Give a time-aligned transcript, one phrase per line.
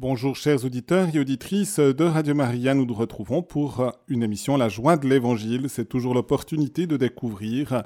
[0.00, 4.68] Bonjour chers auditeurs et auditrices de Radio Maria, nous nous retrouvons pour une émission La
[4.68, 5.68] joie de l'Évangile.
[5.68, 7.82] C'est toujours l'opportunité de découvrir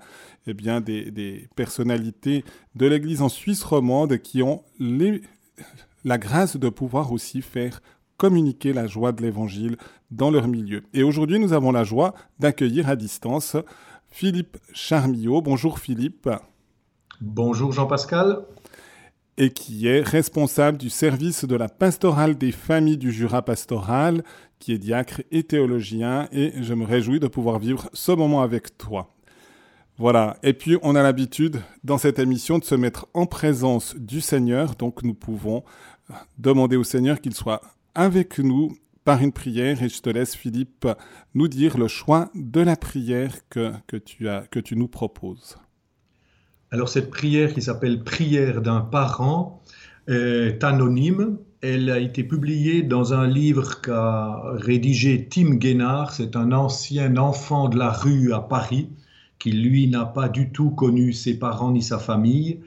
[0.47, 2.45] eh bien, des, personnalités
[2.75, 4.63] de l'Église en Suisse romande qui ont
[6.05, 7.81] la grâce de pouvoir aussi faire
[8.19, 9.79] communiquer la joie de l'Évangile
[10.11, 10.83] dans leur milieu.
[10.93, 13.57] Et aujourd'hui, nous avons la joie d'accueillir à distance
[14.09, 15.41] Philippe Charmillot.
[15.41, 16.29] Bonjour Philippe.
[17.23, 18.45] Bonjour Jean-Pascal
[19.39, 24.23] et qui est responsable du service de la pastorale des familles du Jura pastoral,
[24.59, 28.77] qui est diacre et théologien, et je me réjouis de pouvoir vivre ce moment avec
[28.77, 29.15] toi.
[29.99, 34.21] Voilà, et puis on a l'habitude dans cette émission de se mettre en présence du
[34.21, 35.65] Seigneur, donc nous pouvons
[36.39, 37.61] demander au Seigneur qu'il soit
[37.95, 40.87] avec nous par une prière, et je te laisse Philippe
[41.35, 45.57] nous dire le choix de la prière que, que, tu, as, que tu nous proposes.
[46.73, 49.61] Alors cette prière qui s'appelle Prière d'un parent
[50.09, 51.37] est anonyme.
[51.61, 56.15] Elle a été publiée dans un livre qu'a rédigé Tim Guénard.
[56.15, 58.89] C'est un ancien enfant de la rue à Paris
[59.39, 62.61] qui, lui, n'a pas du tout connu ses parents ni sa famille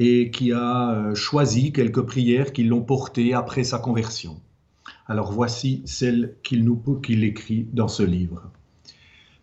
[0.00, 4.40] et qui a euh, choisi quelques prières qui l'ont porté après sa conversion.
[5.06, 8.50] Alors voici celle qu'il nous qu'il écrit dans ce livre.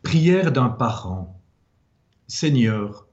[0.04, 1.40] Prière d'un parent.
[2.28, 3.09] Seigneur,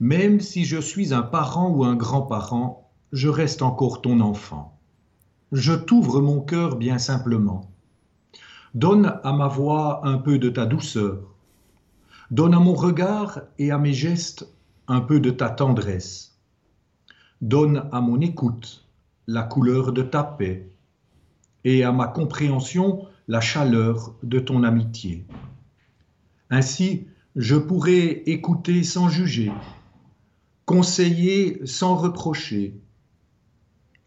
[0.00, 4.78] même si je suis un parent ou un grand-parent, je reste encore ton enfant.
[5.52, 7.70] Je t'ouvre mon cœur bien simplement.
[8.74, 11.34] Donne à ma voix un peu de ta douceur.
[12.30, 14.48] Donne à mon regard et à mes gestes
[14.88, 16.38] un peu de ta tendresse.
[17.42, 18.88] Donne à mon écoute
[19.26, 20.70] la couleur de ta paix
[21.64, 25.26] et à ma compréhension la chaleur de ton amitié.
[26.48, 29.52] Ainsi, je pourrai écouter sans juger,
[30.70, 32.80] conseiller sans reprocher,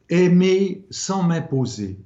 [0.08, 2.00] aimer sans m'imposer.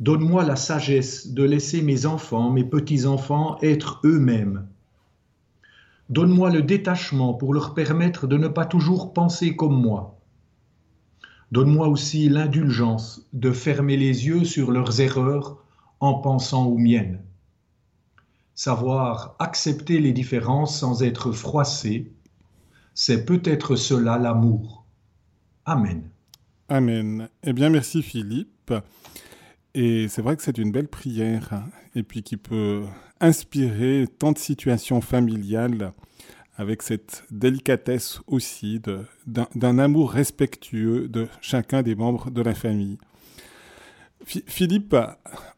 [0.00, 4.66] Donne-moi la sagesse de laisser mes enfants, mes petits-enfants, être eux-mêmes.
[6.08, 10.18] Donne-moi le détachement pour leur permettre de ne pas toujours penser comme moi.
[11.50, 15.62] Donne-moi aussi l'indulgence de fermer les yeux sur leurs erreurs
[16.00, 17.20] en pensant aux miennes.
[18.54, 22.10] Savoir accepter les différences sans être froissé,
[22.94, 24.84] c'est peut-être cela l'amour.
[25.64, 26.08] Amen.
[26.68, 27.28] Amen.
[27.42, 28.72] Eh bien, merci Philippe.
[29.74, 31.64] Et c'est vrai que c'est une belle prière, hein,
[31.94, 32.84] et puis qui peut
[33.20, 35.92] inspirer tant de situations familiales,
[36.56, 38.80] avec cette délicatesse aussi
[39.26, 42.98] d'un amour respectueux de chacun des membres de la famille.
[44.24, 44.96] Philippe,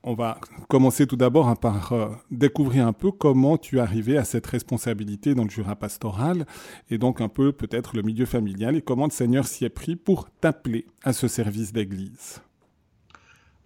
[0.03, 0.39] on va
[0.69, 4.47] commencer tout d'abord hein, par euh, découvrir un peu comment tu es arrivé à cette
[4.47, 6.47] responsabilité dans le Jura pastoral
[6.91, 9.97] et donc un peu peut-être le milieu familial et comment le Seigneur s'y est pris
[9.97, 12.41] pour t'appeler à ce service d'église.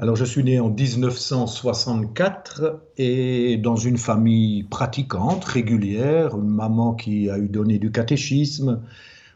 [0.01, 7.29] Alors je suis né en 1964 et dans une famille pratiquante, régulière, une maman qui
[7.31, 8.81] a eu donné du catéchisme,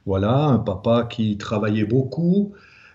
[0.07, 2.53] voilà, un papa qui travaillait beaucoup,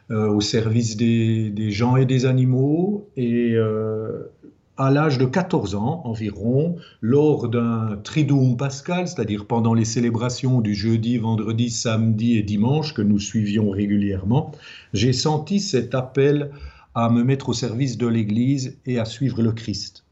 [0.09, 3.09] au service des, gens et des animaux.
[3.17, 4.31] Et euh,
[4.77, 10.75] à l'âge de 14 ans environ, lors d'un triduum pascal, c'est-à-dire pendant les célébrations du
[10.75, 14.51] jeudi, vendredi, samedi et dimanche que nous suivions régulièrement,
[14.93, 16.51] j'ai senti cet appel
[16.93, 20.05] à me mettre au service de l'Église et à suivre le Christ.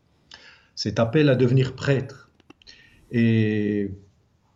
[0.75, 2.29] Cet appel à devenir prêtre.
[3.12, 3.91] Et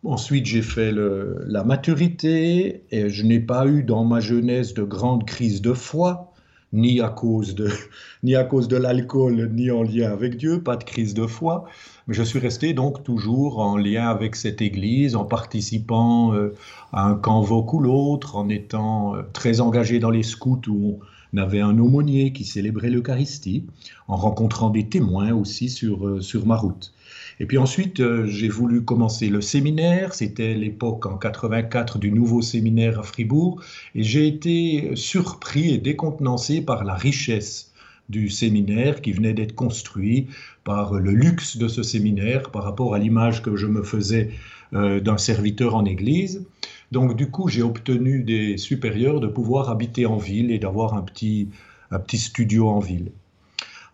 [0.02, 5.26] Ensuite, j'ai fait la maturité et je n'ai pas eu dans ma jeunesse de grandes
[5.26, 6.32] crises de foi,
[6.72, 7.68] ni à cause de,
[8.22, 11.64] ni à cause de l'alcool, ni en lien avec Dieu, pas de crise de foi.
[12.06, 16.54] Mais je suis resté donc toujours en lien avec cette Église, en participant euh,
[16.92, 21.00] à un voc ou l'autre, en étant euh, très engagé dans les scouts où
[21.34, 23.66] on avait un aumônier qui célébrait l'Eucharistie,
[24.08, 26.94] en rencontrant des témoins aussi sur, euh, sur ma route.
[27.40, 30.12] Et puis ensuite, euh, j'ai voulu commencer le séminaire.
[30.12, 33.62] C'était l'époque en 84 du nouveau séminaire à Fribourg.
[33.94, 37.72] Et j'ai été surpris et décontenancé par la richesse
[38.10, 40.26] du séminaire qui venait d'être construit,
[40.64, 44.30] par le luxe de ce séminaire par rapport à l'image que je me faisais
[44.74, 46.44] euh, d'un serviteur en église.
[46.92, 51.02] Donc du coup, j'ai obtenu des supérieurs de pouvoir habiter en ville et d'avoir un
[51.02, 51.48] petit,
[51.90, 53.12] un petit studio en ville.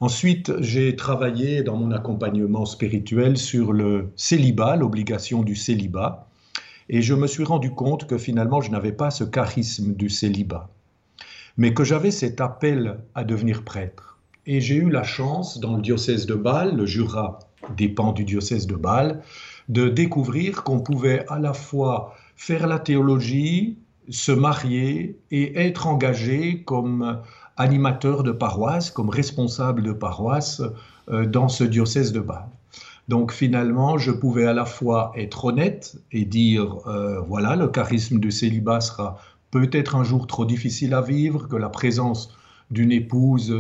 [0.01, 6.29] Ensuite, j'ai travaillé dans mon accompagnement spirituel sur le célibat, l'obligation du célibat,
[6.91, 10.69] et je me suis rendu compte que finalement, je n'avais pas ce charisme du célibat,
[11.57, 14.19] mais que j'avais cet appel à devenir prêtre.
[14.47, 17.39] Et j'ai eu la chance, dans le diocèse de Bâle, le Jura
[17.75, 19.23] dépend du diocèse de Bâle,
[19.71, 23.79] de découvrir qu'on pouvait à la fois faire la théologie,
[24.11, 27.23] se marier et être engagé comme
[27.57, 30.63] animateur de paroisse, comme responsable de paroisse
[31.09, 32.49] dans ce diocèse de Bâle.
[33.09, 36.79] Donc finalement, je pouvais à la fois être honnête et dire,
[37.29, 39.19] voilà, le charisme du célibat sera
[39.51, 42.37] peut-être un jour trop difficile à vivre, que la présence
[42.71, 43.55] d'une épouse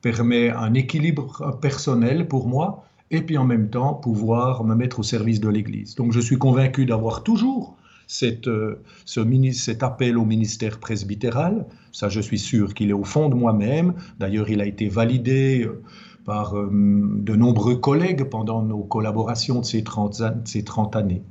[0.00, 5.02] permet un équilibre personnel pour moi, et puis en même temps pouvoir me mettre au
[5.02, 5.94] service de l'Église.
[5.94, 7.76] Donc je suis convaincu d'avoir toujours
[8.22, 8.74] euh,
[9.04, 11.66] ce, cet appel au ministère presbytéral.
[11.94, 13.94] Ça, je suis sûr qu'il est au fond de moi-même.
[14.18, 15.80] D'ailleurs, il a été validé euh,
[16.24, 21.22] par euh, de nombreux collègues pendant nos collaborations de ces 30, ces 30 années.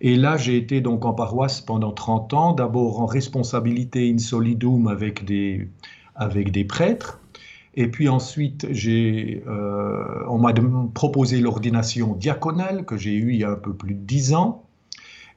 [0.00, 4.86] Et là, j'ai été donc en paroisse pendant 30 ans, d'abord en responsabilité in solidum
[4.86, 5.68] avec des,
[6.14, 7.20] avec des prêtres,
[7.74, 10.52] et puis ensuite, euh, on m'a
[10.94, 14.64] proposé l'ordination diaconale que j'ai eue il y a un peu plus de 10 ans.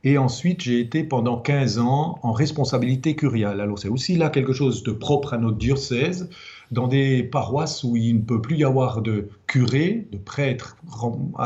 [0.06, 3.62] Et ensuite, j'ai été pendant 15 ans en responsabilité curiale.
[3.62, 6.30] Alors c'est aussi là quelque chose de propre à notre diocèse.
[6.72, 10.76] Dans des paroisses où il ne peut plus y avoir de curé, de prêtre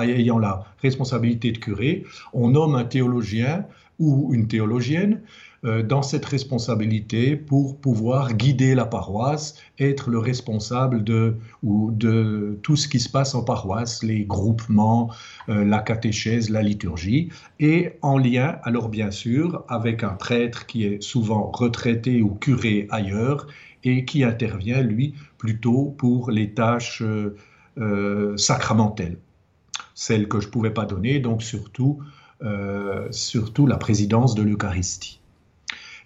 [0.02, 3.66] ayant la responsabilité de curé, on nomme un théologien
[4.00, 5.22] ou une théologienne
[5.68, 11.38] dans cette responsabilité pour pouvoir guider la paroisse, être le responsable de
[12.62, 15.12] tout ce qui se passe en paroisse, les groupements,
[15.50, 17.30] euh, la catéchèse, la liturgie,
[17.60, 22.88] et en lien, alors bien sûr, avec un prêtre qui est souvent retraité ou curé
[22.90, 23.48] ailleurs
[23.84, 29.18] et qui intervient, lui, plutôt pour les tâches euh, sacramentelles,
[29.94, 32.00] celles que je ne pouvais pas donner, donc surtout,
[33.10, 35.20] surtout la présidence de l'Eucharistie.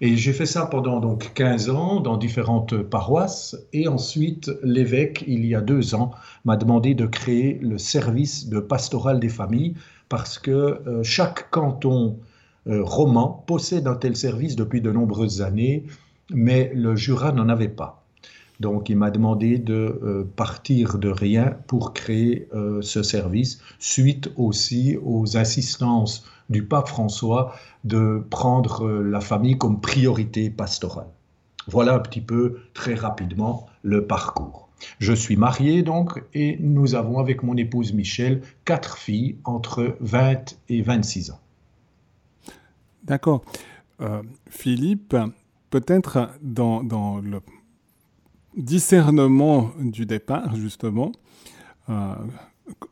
[0.04, 3.56] Et j'ai fait ça pendant donc 15 ans dans différentes paroisses.
[3.72, 6.10] Et ensuite, l'évêque, il y a deux ans,
[6.44, 9.76] m'a demandé de créer le service de pastoral des familles
[10.10, 12.18] parce que euh, chaque canton
[12.68, 15.86] euh, roman possède un tel service depuis de nombreuses années,
[16.32, 18.01] mais le Jura n'en avait pas.
[18.62, 22.48] Donc il m'a demandé de euh, partir de rien pour créer
[22.82, 29.82] ce service, suite aussi aux insistances du pape François de prendre euh, la famille comme
[29.82, 31.08] priorité pastorale.
[31.68, 34.70] Voilà un petit peu très rapidement le parcours.
[35.00, 40.58] Je suis marié donc et nous avons avec mon épouse Michel quatre filles entre 20
[40.70, 41.40] et 26 ans.
[43.04, 43.44] D'accord.
[44.02, 45.16] Euh, Philippe,
[45.70, 47.40] peut-être dans, dans, le
[48.56, 51.12] discernement du départ, justement,
[51.90, 52.16] euh,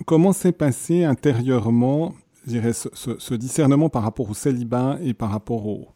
[0.06, 2.14] comment s'est passé intérieurement
[2.50, 5.88] dirais, ce, discernement par rapport au célibat et par rapport au,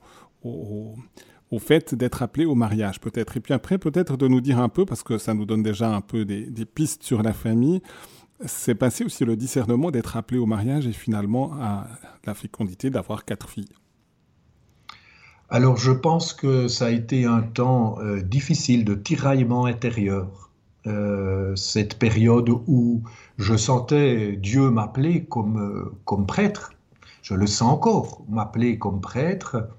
[0.44, 3.38] au, fait d'être appelé au mariage, peut-être?
[3.38, 5.94] Et puis après, peut-être de nous dire un peu, parce que ça nous donne déjà
[5.94, 7.82] un peu des, pistes sur la famille,
[8.46, 11.88] c'est passé aussi le discernement d'être appelé au mariage et finalement à
[12.26, 13.70] la fécondité d'avoir quatre filles.
[15.54, 20.50] Alors je pense que ça a été un temps euh, difficile de tiraillement intérieur.
[20.88, 23.04] Euh, cette période où
[23.38, 26.74] je sentais Dieu m'appeler comme, euh, comme prêtre,
[27.22, 29.70] je le sens encore, m'appeler comme prêtre,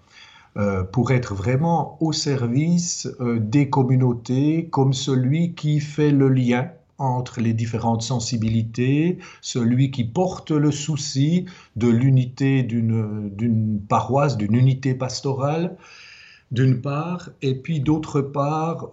[0.93, 7.53] pour être vraiment au service des communautés, comme celui qui fait le lien entre les
[7.53, 11.47] différentes sensibilités, celui qui porte le souci
[11.77, 15.77] de l'unité d'une paroisse, d'une unité pastorale,
[16.53, 18.91] d'une part, et puis d'autre part,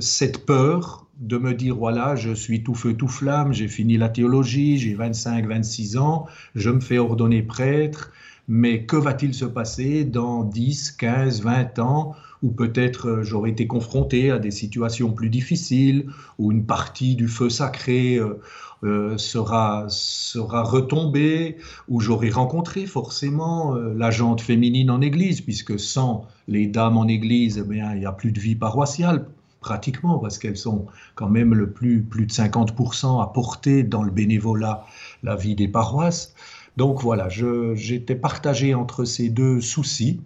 [0.00, 4.08] cette peur de me dire, voilà, je suis tout feu, tout flamme, j'ai fini la
[4.08, 8.10] théologie, j'ai 25, 26 ans, je me fais ordonner prêtre,
[8.48, 13.66] mais que va-t-il se passer dans 10, 15, 20 ans où peut-être euh, j'aurais été
[13.66, 16.06] confronté à des situations plus difficiles,
[16.38, 18.40] où une partie du feu sacré euh,
[18.84, 21.56] euh, sera, sera retombée,
[21.88, 27.62] où j'aurais rencontré forcément la jante féminine en Église, puisque sans les dames en Église,
[27.64, 29.26] eh bien, il n'y a plus de vie paroissiale
[29.60, 34.10] pratiquement, parce qu'elles sont quand même le plus, plus de 50% à porter dans le
[34.10, 34.84] bénévolat
[35.22, 36.34] la vie des paroisses.
[36.76, 40.20] Donc voilà, j'étais partagé entre ces deux soucis.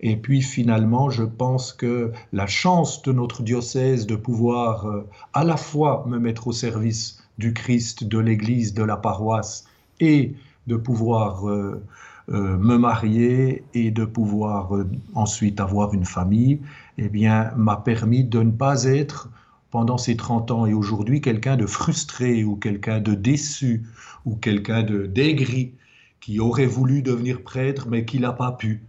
[0.00, 5.44] Et puis finalement, je pense que la chance de notre diocèse de pouvoir euh, à
[5.44, 9.66] la fois me mettre au service du Christ, de l'Église, de la paroisse,
[10.00, 10.34] et
[10.66, 11.82] de pouvoir euh,
[12.30, 14.72] euh, me marier et de pouvoir
[15.14, 16.60] ensuite avoir une famille,
[16.96, 19.28] eh bien, m'a permis de ne pas être,
[19.70, 23.84] pendant ces 30 ans et aujourd'hui, quelqu'un de frustré ou quelqu'un de déçu
[24.24, 25.74] ou quelqu'un de d'aigri
[26.20, 28.82] qui aurait voulu devenir prêtre mais qui n'a pas pu.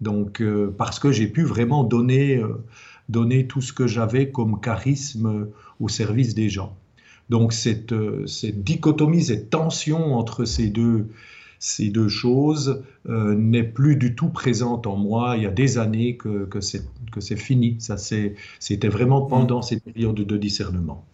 [0.00, 2.62] Donc, euh, parce que j'ai pu vraiment donner, euh,
[3.08, 5.48] donner tout ce que j'avais comme charisme
[5.80, 6.76] au service des gens.
[7.28, 11.08] Donc, cette, euh, cette dichotomie, cette tension entre ces deux,
[11.58, 15.36] ces deux choses euh, n'est plus du tout présente en moi.
[15.36, 17.76] Il y a des années que, que c'est fini.
[17.78, 21.04] Ça, c'était vraiment pendant cette période de discernement.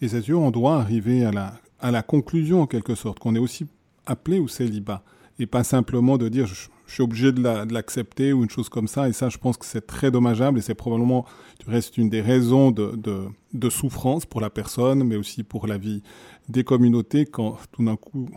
[0.00, 3.34] Et c'est sûr, on doit arriver à la, à la conclusion en quelque sorte, qu'on
[3.34, 3.66] est aussi
[4.06, 5.02] appelé au célibat,
[5.38, 9.08] et pas simplement de dire je, suis obligé de l'accepter ou une chose comme ça.
[9.08, 11.24] Et ça, je pense que c'est très dommageable et c'est probablement,
[11.58, 16.02] tu restes une des raisons de, souffrance pour la personne, mais aussi pour la vie
[16.48, 18.28] des communautés quand tout d'un coup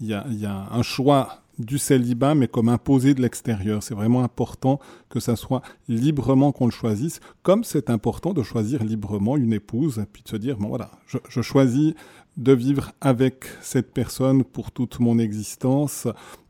[0.00, 3.82] il y a, un choix du célibat, mais comme imposé de l'extérieur.
[3.82, 8.84] C'est vraiment important que ça soit librement qu'on le choisisse, comme c'est important de choisir
[8.84, 11.94] librement une épouse, puis de se dire, bon voilà, je, je choisis
[12.36, 16.06] de vivre avec cette personne pour toute mon existence,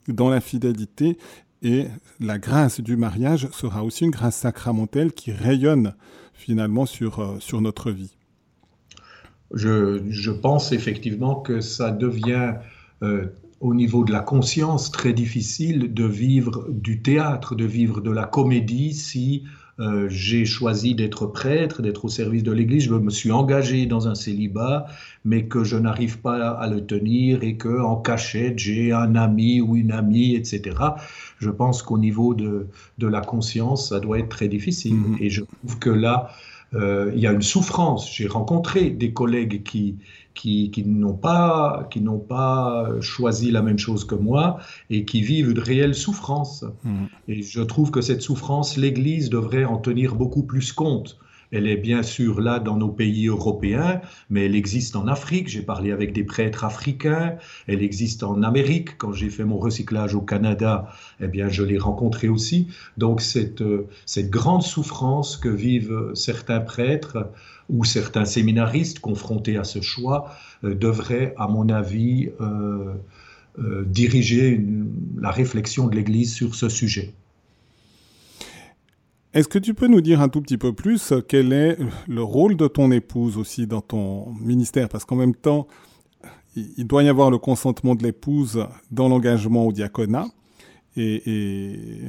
[0.08, 1.18] dans la fidélité,
[1.62, 1.86] et
[2.20, 5.94] la grâce du mariage sera aussi une grâce sacramentelle qui rayonne
[6.32, 8.14] finalement sur, euh, sur notre vie.
[9.54, 12.54] Je, je, pense effectivement que ça devient
[13.02, 13.26] euh,
[13.60, 18.24] au niveau de la conscience très difficile de vivre du théâtre, de vivre de la
[18.24, 19.44] comédie si
[19.80, 24.08] euh, j'ai choisi d'être prêtre, d'être au service de l'Église, je me suis engagé dans
[24.08, 24.86] un célibat,
[25.24, 29.60] mais que je n'arrive pas à le tenir et que en cachette j'ai un ami
[29.60, 30.76] ou une amie, etc.
[31.38, 32.66] Je pense qu'au niveau de,
[32.98, 34.96] de, la conscience, ça doit être très difficile.
[34.96, 35.22] Mm-hmm.
[35.22, 36.28] Et je trouve que là,
[36.74, 38.12] euh, il y a une souffrance.
[38.12, 39.96] J'ai rencontré des collègues qui,
[40.34, 44.58] qui, qui n'ont pas, qui n'ont pas choisi la même chose que moi
[44.90, 46.64] et qui vivent de réelles souffrances.
[46.84, 47.04] Mmh.
[47.28, 51.18] Et je trouve que cette souffrance, l'Église devrait en tenir beaucoup plus compte.
[51.52, 54.00] Elle est bien sûr là dans nos pays européens,
[54.30, 55.48] mais elle existe en Afrique.
[55.48, 57.36] J'ai parlé avec des prêtres africains.
[57.66, 58.98] Elle existe en Amérique.
[58.98, 60.88] Quand j'ai fait mon recyclage au Canada,
[61.20, 62.68] eh bien, je l'ai rencontré aussi.
[62.96, 63.64] Donc, cette,
[64.06, 67.30] cette grande souffrance que vivent certains prêtres
[67.68, 70.30] ou certains séminaristes confrontés à ce choix
[70.64, 72.94] euh, devraient, à mon avis, euh,
[73.58, 74.64] euh, diriger
[75.20, 77.12] la réflexion de l'Église sur ce sujet.
[79.34, 82.56] Est-ce que tu peux nous dire un tout petit peu plus quel est le rôle
[82.56, 84.88] de ton épouse aussi dans ton ministère?
[84.88, 85.66] Parce qu'en même temps,
[86.56, 90.26] il doit y avoir le consentement de l'épouse dans l'engagement au diaconat.
[90.96, 92.00] Et,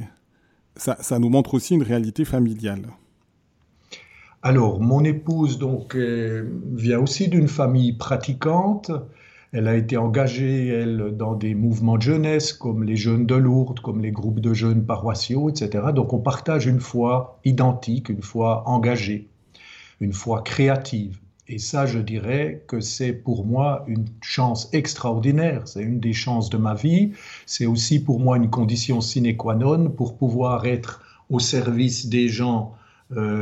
[0.76, 2.86] ça, nous montre aussi une réalité familiale.
[4.42, 8.90] Alors, mon épouse donc euh, vient aussi d'une famille pratiquante.
[9.52, 13.80] Elle a été engagée, elle, dans des mouvements de jeunesse comme les jeunes de Lourdes,
[13.80, 15.86] comme les groupes de jeunes paroissiaux, etc.
[15.92, 19.28] Donc on partage une foi identique, une foi engagée,
[20.00, 21.18] une foi créative.
[21.48, 25.66] Et ça, je dirais que c'est pour moi une chance extraordinaire.
[25.66, 27.10] C'est une des chances de ma vie.
[27.44, 32.28] C'est aussi pour moi une condition sine qua non pour pouvoir être au service des
[32.28, 32.76] gens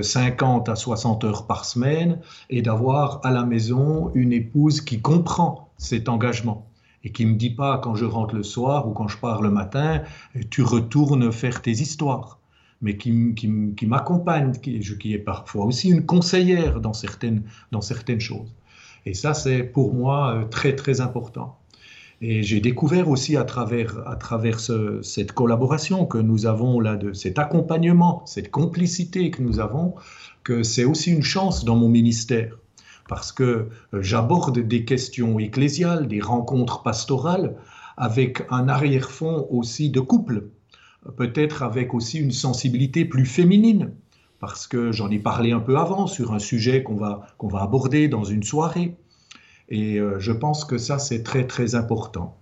[0.00, 5.02] 50 euh, à 60 heures par semaine et d'avoir à la maison une épouse qui
[5.02, 6.68] comprend cet engagement
[7.04, 9.50] et qui me dit pas quand je rentre le soir ou quand je pars le
[9.50, 10.02] matin,
[10.50, 12.38] tu retournes faire tes histoires,
[12.82, 13.12] mais qui,
[13.86, 17.44] m'accompagne, qui, qui, est parfois aussi une conseillère dans certaines,
[18.18, 18.54] choses.
[19.06, 21.56] Et ça, c'est pour moi euh, très, très important.
[22.20, 27.12] Et j'ai découvert aussi à travers, à travers cette collaboration que nous avons là, de
[27.12, 29.94] cet accompagnement, cette complicité que nous avons,
[30.42, 32.58] que c'est aussi une chance dans mon ministère.
[33.08, 37.56] Parce que euh, j'aborde des questions ecclésiales, des rencontres pastorales,
[37.96, 40.50] avec un arrière-fond aussi de couple,
[41.16, 43.92] peut-être avec aussi une sensibilité plus féminine,
[44.38, 47.62] parce que j'en ai parlé un peu avant sur un sujet qu'on va, qu'on va
[47.62, 48.96] aborder dans une soirée.
[49.68, 52.38] Et euh, je pense que ça, c'est très, très important.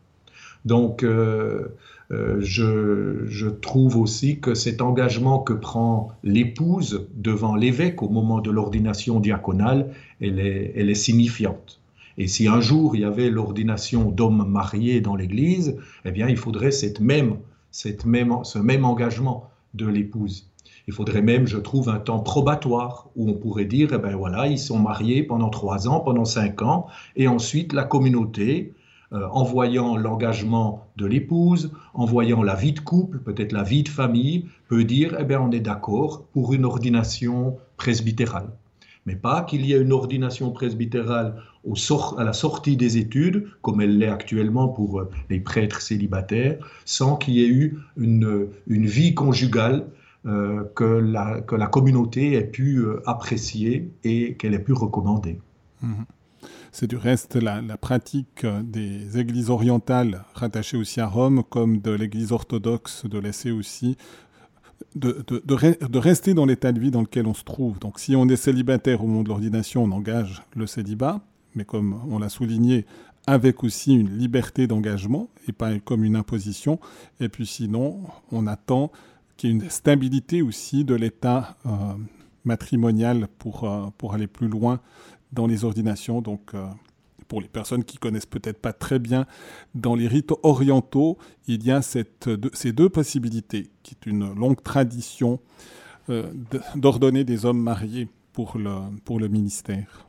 [0.67, 1.69] Donc, euh,
[2.11, 8.51] euh, je, trouve aussi que cet engagement que prend l'épouse devant l'évêque au moment de
[8.51, 11.81] l'ordination diaconale, elle est, elle est signifiante.
[12.19, 16.37] Et si un jour il y avait l'ordination d'hommes mariés dans l'Église, eh bien, il
[16.37, 17.37] faudrait cette même,
[17.71, 20.51] cette même, ce même engagement de l'épouse.
[20.89, 24.49] Il faudrait même, je trouve, un temps probatoire où on pourrait dire, eh ben voilà,
[24.49, 28.73] ils sont mariés pendant trois ans, pendant cinq ans, et ensuite la communauté,
[29.17, 33.83] euh, en voyant l'engagement de l'épouse, en voyant la vie de couple, peut-être la vie
[33.83, 38.49] de famille, peut dire, eh bien, on est d'accord pour une ordination presbytérale.
[39.07, 41.37] Mais pas qu'il y ait une ordination presbytérale
[42.19, 47.17] à la sortie des études, comme elle l'est actuellement pour euh, les prêtres célibataires, sans
[47.17, 49.87] qu'il y ait eu une, vie conjugale
[50.27, 55.39] euh, que, la, communauté ait pu apprécier et qu'elle ait pu recommander.
[55.83, 56.05] Mhm.
[56.79, 62.33] C'est du reste la, pratique des églises orientales rattachées aussi à Rome, comme de l'église
[62.33, 63.97] orthodoxe, de laisser aussi
[64.95, 67.79] de, de, rester dans l'état de vie dans lequel on se trouve.
[67.79, 71.23] Donc si on est célibataire au moment de l'ordination, on engage le célibat,
[71.55, 72.85] mais comme on l'a souligné,
[73.27, 76.79] avec aussi une liberté d'engagement et pas comme une imposition.
[77.21, 78.93] Et puis sinon, on attend
[79.39, 81.57] qu'il y ait une stabilité aussi de l'état
[82.45, 83.67] matrimonial pour,
[83.97, 84.81] pour aller plus loin
[85.33, 86.23] dans les ordinations.
[86.23, 86.53] Donc,
[87.29, 89.27] pour les personnes qui connaissent peut-être pas très bien,
[89.75, 92.05] dans les rites orientaux, il y a ces
[92.73, 95.41] deux possibilités, qui est une longue tradition
[96.09, 96.31] euh,
[96.77, 98.71] d'ordonner des hommes mariés pour le,
[99.05, 100.07] pour le ministère.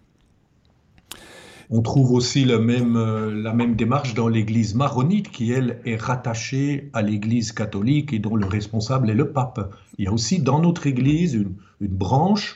[1.69, 5.97] On trouve aussi le même, euh, la même démarche dans l'Église maronite, qui, elle, est
[5.97, 9.73] rattachée à l'Église catholique et dont le responsable est le pape.
[9.97, 12.55] Il y a aussi dans notre Église une, une branche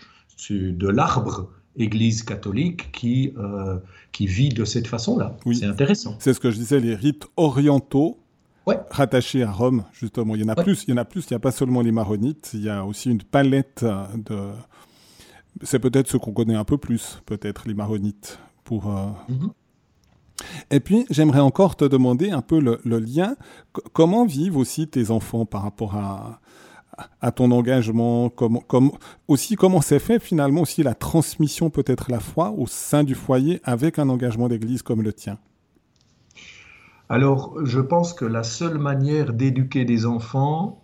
[0.49, 3.77] de l'arbre Église catholique qui, euh,
[4.11, 5.37] qui vit de cette façon-là.
[5.53, 6.15] C'est intéressant.
[6.19, 8.19] C'est ce que je disais, les rites orientaux
[8.89, 10.35] rattachés à Rome, justement.
[10.35, 11.81] Il y en a plus, il y en a plus, il n'y a pas seulement
[11.81, 13.85] les maronites, il y a aussi une palette
[14.15, 14.51] de...
[15.63, 18.89] C'est peut-être ce qu'on connaît un peu plus, peut-être, les maronites, pour...
[18.89, 19.51] Euh, mhm.
[20.71, 23.35] Et puis, j'aimerais encore te demander un peu le, le lien.
[23.93, 26.41] comment vivent aussi tes enfants par rapport à,
[27.21, 28.93] à ton engagement, comment,
[29.27, 33.61] aussi comment s'est fait finalement aussi la transmission peut-être la foi au sein du foyer
[33.63, 35.37] avec un engagement d'église comme le tien?
[37.09, 40.81] Alors, je pense que la seule manière d'éduquer des enfants,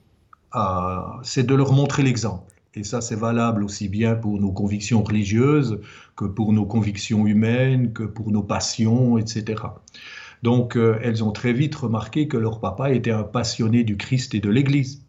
[0.55, 2.53] euh, c'est de leur montrer l'exemple.
[2.73, 5.79] Et ça, c'est valable aussi bien pour nos convictions religieuses
[6.15, 9.63] que pour nos convictions humaines, que pour nos passions, etc.
[10.43, 14.35] Donc, euh, elles ont très vite remarqué que leur papa était un passionné du Christ
[14.35, 15.06] et de l'Église.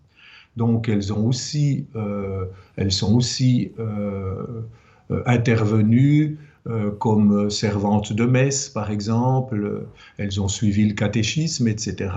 [0.59, 2.47] Donc elles, ont aussi, euh,
[2.77, 4.65] elles sont aussi euh,
[5.13, 6.39] euh, intervenues
[6.99, 9.87] comme servantes de messe, par exemple.
[10.19, 12.11] Elles ont suivi le catéchisme, etc.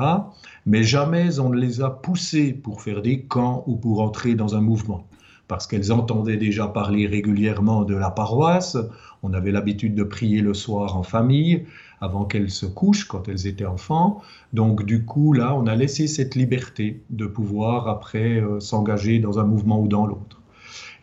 [0.66, 4.54] Mais jamais on ne les a poussées pour faire des camps ou pour entrer dans
[4.58, 5.08] un mouvement
[5.48, 8.78] parce qu'elles entendaient déjà parler régulièrement de la paroisse.
[9.22, 11.66] On avait l'habitude de prier le soir en famille
[12.02, 14.22] avant qu'elles se couchent quand elles étaient enfants.
[14.54, 19.40] Donc du coup, là, on a laissé cette liberté de pouvoir après euh, s'engager dans
[19.40, 20.42] un mouvement ou dans l'autre.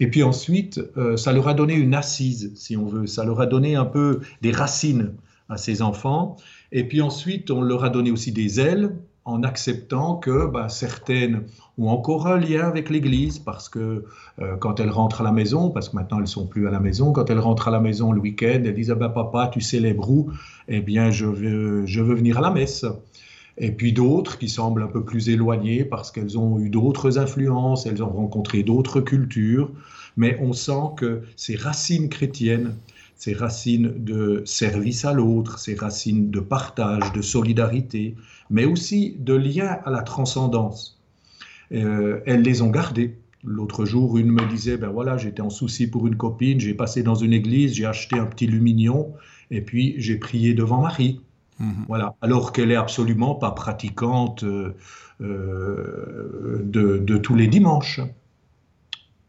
[0.01, 3.07] Et puis ensuite, euh, ça leur a donné une assise, si on veut.
[3.07, 5.15] Ça leur a donné un peu des racines
[5.49, 6.37] à ces enfants.
[6.73, 8.95] Et puis ensuite, on leur a donné aussi des ailes
[9.29, 11.43] en acceptant que bah, certaines
[11.77, 14.05] ont encore un lien avec l'Église, parce que
[14.41, 16.81] euh, quand elles rentrent à la maison, parce que maintenant elles sont plus à la
[16.81, 19.61] maison, quand elles rentrent à la maison le week-end, elles disent ah ben, Papa, tu
[19.61, 20.31] célèbres où?
[20.67, 22.87] Eh bien, je veux, je veux venir à la messe.
[23.59, 27.85] Et puis d'autres qui semblent un peu plus éloignées parce qu'elles ont eu d'autres influences,
[27.87, 29.71] elles ont rencontré d'autres cultures,
[30.17, 32.75] mais on sent que ces racines chrétiennes,
[33.19, 38.15] ces racines de service à l'autre, ces racines de partage, de solidarité,
[38.49, 41.03] mais aussi de lien à la transcendance.
[41.73, 43.19] Euh, elles les ont gardées.
[43.45, 47.03] L'autre jour, une me disait, ben voilà, j'étais en souci pour une copine, j'ai passé
[47.03, 49.13] dans une église, j'ai acheté un petit lumignon,
[49.51, 51.21] et puis j'ai prié devant Marie.
[51.59, 51.87] Mhm.
[51.89, 54.77] Voilà, alors qu'elle est absolument pas pratiquante euh,
[55.21, 58.01] euh, de, tous les dimanches.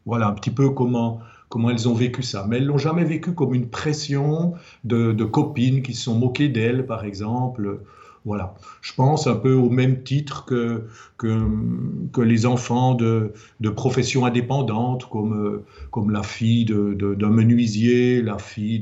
[0.06, 1.20] Voilà un petit peu comment,
[1.50, 2.46] comment elles ont vécu ça.
[2.48, 6.48] Mais elles l'ont jamais vécu comme une pression de, de copines qui se sont moquées
[6.48, 7.80] d'elles, par exemple,
[8.26, 8.54] voilà.
[8.82, 10.86] Je pense un peu au même titre que,
[11.16, 18.80] que, les enfants de, de professions indépendantes, comme, comme la fille d'un menuisier, la fille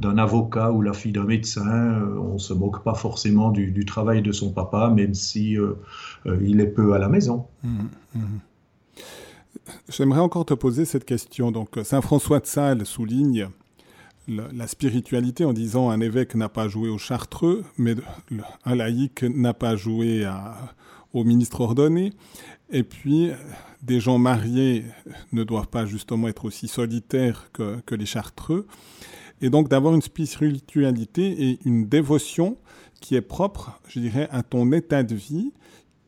[0.00, 1.68] d'un avocat ou la fille d'un médecin.
[1.68, 5.74] Euh, on ne se moque pas forcément du, travail de son papa, même si euh,
[6.26, 7.46] euh, il est peu à la maison.
[7.62, 7.78] Mmh,
[8.14, 8.20] mmh.
[9.88, 11.52] J'aimerais encore te poser cette question.
[11.52, 13.48] Donc, Saint François de Sales souligne
[14.28, 17.94] la, spiritualité en disant un évêque n'a pas joué au chartreux, mais
[18.64, 20.28] un laïc n'a pas joué
[21.12, 22.12] au ministre ordonné.
[22.70, 23.30] Et puis,
[23.82, 24.84] des gens mariés
[25.32, 28.66] ne doivent pas justement être aussi solitaires que, les chartreux.
[29.40, 32.56] Et donc d'avoir une spiritualité et une dévotion
[33.00, 35.52] qui est propre, je dirais, à ton état de vie,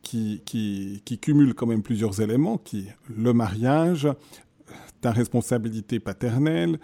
[0.05, 4.07] qui, cumule quand même plusieurs éléments, qui le mariage,
[5.01, 6.79] ta responsabilité paternelle,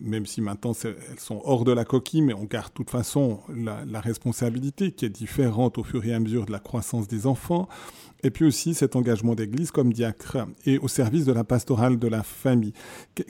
[0.00, 3.40] même si maintenant elles sont hors de la coquille, mais on garde de toute façon
[3.54, 7.68] la, responsabilité qui est différente au fur et à mesure de la croissance des enfants,
[8.22, 12.08] et puis aussi cet engagement d'église comme diacre et au service de la pastorale de
[12.08, 12.72] la famille.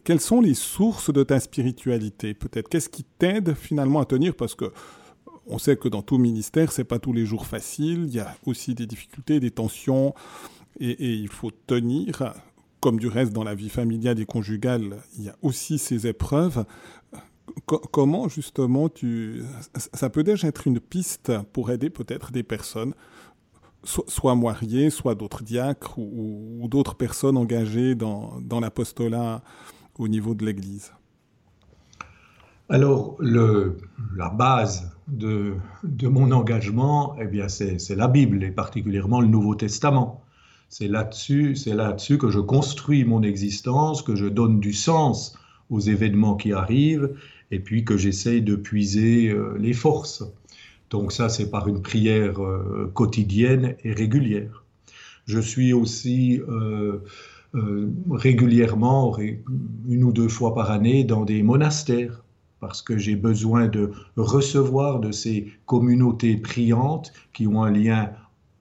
[0.04, 2.68] quelles sont les sources de ta spiritualité Peut-être?
[2.68, 4.34] Qu'est-ce qui t'aide finalement à tenir?
[4.34, 4.72] Parce que
[5.46, 8.04] on sait que dans tout ministère, c'est pas tous les jours facile.
[8.08, 10.14] Il y a aussi des difficultés, des tensions,
[10.80, 12.34] et, il faut tenir
[12.80, 16.64] comme du reste dans la vie familiale et conjugale, il y a aussi ces épreuves.
[17.64, 19.42] comment justement tu...
[19.94, 22.94] Ça peut déjà être une piste pour aider peut-être des personnes,
[23.82, 29.42] soit mariées, soit d'autres diacres ou, d'autres personnes engagées dans l'apostolat
[29.98, 30.92] au niveau de l'Église?
[32.68, 33.76] Alors, le,
[34.16, 39.54] la base de, de, mon engagement, eh bien, c'est la Bible, et particulièrement le Nouveau
[39.54, 40.24] Testament.
[40.68, 45.38] C'est là-dessus, c'est là-dessus que je construis mon existence, que je donne du sens
[45.70, 47.14] aux événements qui arrivent,
[47.52, 50.24] et puis que j'essaye de puiser euh, les forces.
[50.90, 54.64] Donc ça, c'est par une prière euh, quotidienne et régulière.
[55.26, 56.98] Je suis aussi euh,
[58.10, 62.24] régulièrement, une ou deux fois par année, dans des monastères
[62.60, 68.10] parce que j'ai besoin de recevoir de ces communautés priantes qui ont un lien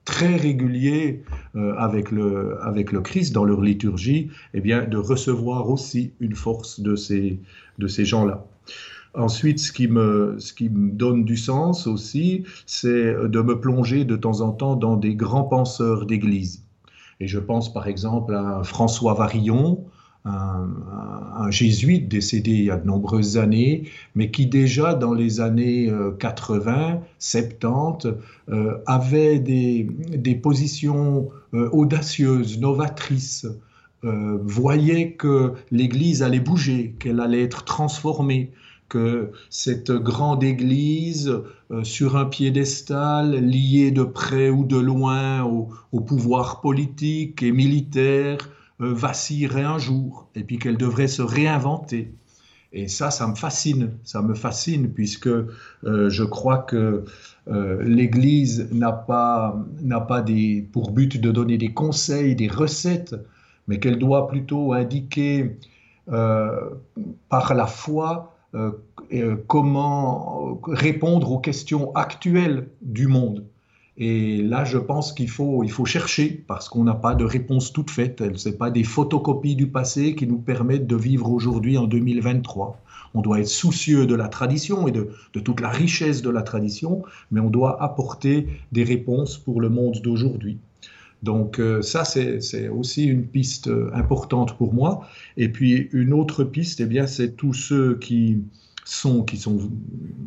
[0.04, 1.24] très régulier
[1.56, 2.58] euh, avec, le,
[3.02, 7.40] Christ dans leur liturgie, eh bien, de recevoir aussi une force de ces,
[7.78, 8.46] gens-là.
[9.14, 10.38] Ensuite, ce qui me
[10.92, 15.44] donne du sens aussi, c'est de me plonger de temps en temps dans des grands
[15.44, 16.62] penseurs d'Église.
[17.20, 19.84] Et je pense par exemple à François Varillon,
[20.26, 23.84] un, jésuite décédé il y a de nombreuses années,
[24.14, 28.08] mais qui déjà dans les années 80, euh, 70,
[28.48, 33.46] euh, avait des, des positions euh, audacieuses, novatrices,
[34.44, 38.52] voyait que l'Église allait bouger, qu'elle allait être transformée,
[38.88, 41.32] que cette grande Église,
[41.82, 48.38] sur un piédestal, liée de près ou de loin au, pouvoir politique et militaire,
[48.78, 52.12] vacillerait un jour et puis qu'elle devrait se réinventer.
[52.72, 55.46] Et ça, ça me fascine, ça me fascine puisque euh,
[55.82, 57.04] je crois que
[57.48, 63.14] euh, l'Église n'a pas, n'a pas des, pour but de donner des conseils, des recettes,
[63.66, 65.56] mais qu'elle doit plutôt indiquer
[67.28, 68.32] par la foi
[69.48, 73.44] comment répondre aux questions actuelles du monde.
[73.98, 77.72] Et là, je pense qu'il faut, il faut chercher parce qu'on n'a pas de réponse
[77.72, 78.22] toute faite.
[78.36, 82.82] Ce n'est pas des photocopies du passé qui nous permettent de vivre aujourd'hui en 2023.
[83.14, 87.02] On doit être soucieux de la tradition et de, toute la richesse de la tradition,
[87.30, 90.58] mais on doit apporter des réponses pour le monde d'aujourd'hui.
[91.22, 95.08] Donc euh, ça, c'est aussi une piste importante pour moi.
[95.38, 98.42] Et puis une autre piste, eh bien, c'est tous ceux qui
[98.84, 99.58] sont, qui sont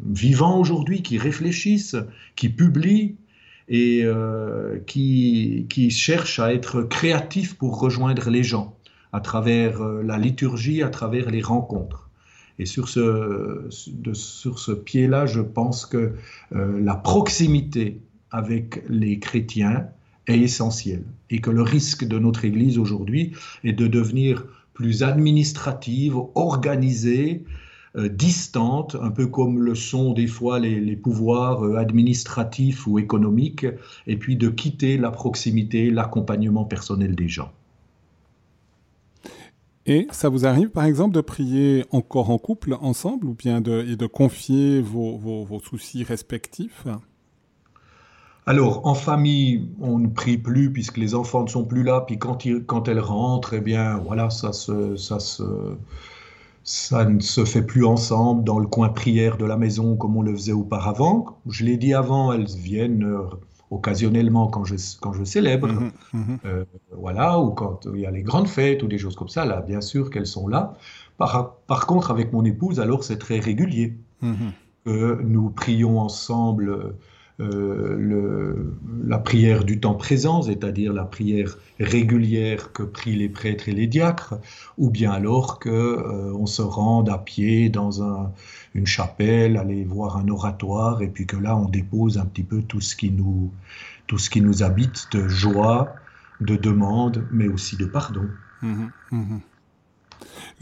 [0.08, 1.96] vivants aujourd'hui, qui réfléchissent,
[2.36, 3.16] qui publient,
[3.70, 8.76] et euh, qui, cherche à être créatif pour rejoindre les gens
[9.14, 12.10] à travers euh, la liturgie, à travers les rencontres.
[12.58, 13.68] Et sur ce,
[14.14, 16.14] sur ce pied-là, je pense que
[16.56, 18.02] euh, la proximité
[18.32, 19.88] avec les chrétiens
[20.28, 26.18] est essentielle et que le risque de notre Église aujourd'hui est de devenir plus administrative,
[26.36, 27.44] organisée,
[27.96, 33.66] distante, un peu comme le sont des fois les, pouvoirs euh, administratifs ou économiques,
[34.06, 37.52] et puis de quitter la proximité, l'accompagnement personnel des gens.
[39.86, 43.84] Et ça vous arrive, par exemple, de prier encore en couple, ensemble, ou bien de,
[43.90, 46.86] et de confier vos, vos, soucis respectifs?
[48.46, 52.02] Alors, en famille, on ne prie plus puisque les enfants ne sont plus là.
[52.02, 55.44] Puis quand, quand elles rentrent, eh bien, voilà, ça se, ça se,
[56.70, 60.22] ça ne se fait plus ensemble dans le coin prière de la maison comme on
[60.22, 61.40] le faisait auparavant.
[61.48, 63.24] Je l'ai dit avant, elles viennent euh,
[63.72, 66.40] occasionnellement quand je, quand je célèbre, mhm, mhm.
[66.46, 69.46] Euh, voilà, ou quand il y a les grandes fêtes ou des choses comme ça,
[69.46, 70.76] là, bien sûr qu'elles sont là.
[71.18, 73.98] Par, par, contre, avec mon épouse, alors c'est très régulier.
[74.22, 74.52] Mhm.
[74.86, 76.96] que nous prions ensemble
[77.42, 78.76] euh,
[79.06, 83.88] la prière du temps présent, c'est-à-dire la prière régulière que prient les prêtres et les
[83.88, 84.36] diacres,
[84.78, 88.34] ou bien alors que euh, on se rende à pied dans un,
[88.76, 92.62] une chapelle, aller voir un oratoire, et puis que là on dépose un petit peu
[92.62, 93.52] tout ce qui nous,
[94.08, 95.96] tout ce qui nous habite de joie,
[96.42, 98.28] de demande, mais aussi de pardon.
[98.62, 99.38] Mmh mmh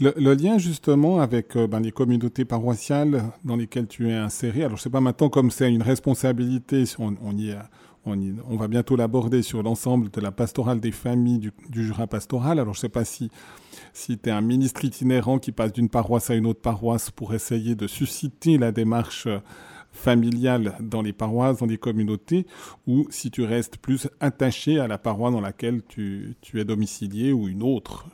[0.00, 4.76] le, lien justement avec euh, ben, les communautés paroissiales dans lesquelles tu es inséré, alors
[4.76, 7.54] je ne sais pas maintenant comme c'est une responsabilité, on, on, y,
[8.06, 8.18] on,
[8.48, 12.74] on va bientôt l'aborder sur l'ensemble de la pastorale des familles du, Jura pastoral, alors
[12.74, 13.30] je ne sais pas si,
[13.92, 17.34] si tu es un ministre itinérant qui passe d'une paroisse à une autre paroisse pour
[17.34, 19.38] essayer de susciter la démarche euh,
[19.92, 22.46] familiale dans les paroisses, dans les communautés,
[22.86, 27.32] ou si tu restes plus attaché à la paroisse dans laquelle tu, tu es domicilié
[27.32, 28.06] ou une autre.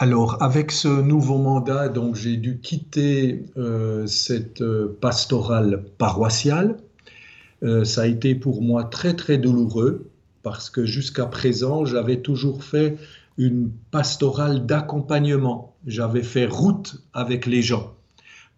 [0.00, 6.76] Alors, avec ce nouveau mandat, donc j'ai dû quitter euh, cette euh, pastorale paroissiale.
[7.64, 10.08] Euh, ça a été pour moi très très douloureux
[10.44, 12.96] parce que jusqu'à présent, j'avais toujours fait
[13.38, 15.74] une pastorale d'accompagnement.
[15.84, 17.97] J'avais fait route avec les gens.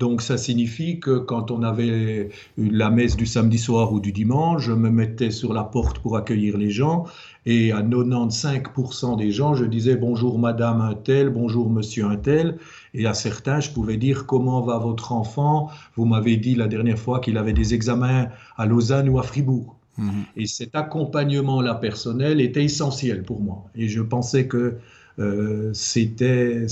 [0.00, 4.62] Donc ça signifie que quand on avait la messe du samedi soir ou du dimanche,
[4.62, 7.04] je me mettais sur la porte pour accueillir les gens
[7.44, 12.56] et à 95% des gens, je disais bonjour madame un tel, bonjour monsieur un tel
[12.94, 15.68] et à certains, je pouvais dire comment va votre enfant?
[15.96, 19.76] Vous m'avez dit la dernière fois qu'il avait des examens à Lausanne ou à Fribourg.
[19.98, 20.24] Mhm.
[20.34, 23.66] Et cet accompagnement-là personnel était essentiel pour moi.
[23.74, 24.76] Et je pensais que
[25.18, 26.66] euh, c'était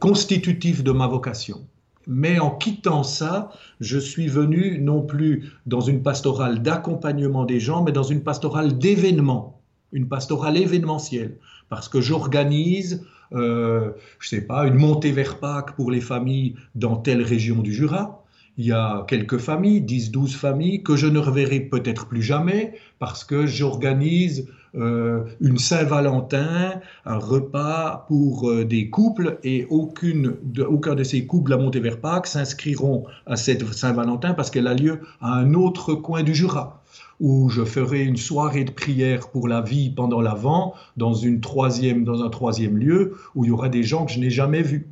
[0.00, 1.66] constitutif de ma vocation.
[2.06, 3.50] Mais en quittant ça,
[3.80, 8.78] je suis venu non plus dans une pastorale d'accompagnement des gens, mais dans une pastorale
[8.78, 9.60] d'événement,
[9.92, 11.36] une pastorale événementielle,
[11.68, 13.04] parce que j'organise,
[13.34, 17.74] euh, je sais pas, une montée vers Pâques pour les familles dans telle région du
[17.74, 18.24] Jura
[18.58, 22.74] il y a quelques familles, 10, 12 familles, que je ne reverrai peut-être plus jamais
[22.98, 31.04] parce que j'organise euh, une Saint-Valentin, un repas pour euh, des couples et aucun de
[31.04, 35.94] ces couples à Pâques s'inscriront à cette Saint-Valentin parce qu'elle a lieu à un autre
[35.94, 36.82] coin du Jura
[37.20, 42.78] où je ferai une soirée de prière pour la vie pendant l'Avent dans un troisième
[42.78, 44.86] lieu où il y aura des gens que je n'ai jamais vus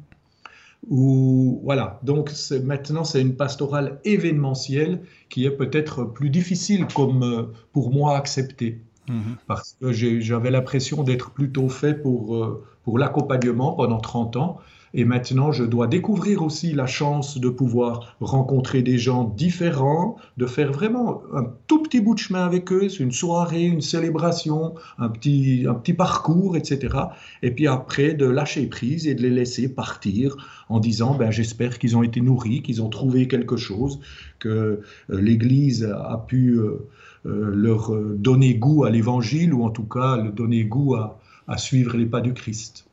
[0.89, 7.91] voilà, donc maintenant c'est une pastorale événementielle qui est peut-être plus difficile comme euh, pour
[7.91, 8.81] moi à accepter.
[9.09, 9.37] Mhm.
[9.47, 14.61] Parce que j'avais l'impression d'être plutôt fait pour, euh, pour l'accompagnement pendant 30 ans
[14.99, 20.47] et maintenant, je dois découvrir aussi la chance de pouvoir rencontrer des gens différents, de
[20.47, 25.11] faire vraiment un tout petit bout de chemin avec eux, une soirée, une célébration, un
[25.11, 26.97] petit, un petit parcours, etc.
[27.43, 31.79] Et puis après, de lâcher prise et de les laisser partir en disant, ben, j'espère
[31.79, 34.01] qu'ils ont été nourris, qu'ils ont trouvé quelque chose,
[34.39, 36.89] que euh, l'Église a pu euh,
[37.27, 41.19] leur donner goût à l'Évangile, ou en tout cas, leur donner goût à,
[41.59, 42.87] suivre les pas du Christ.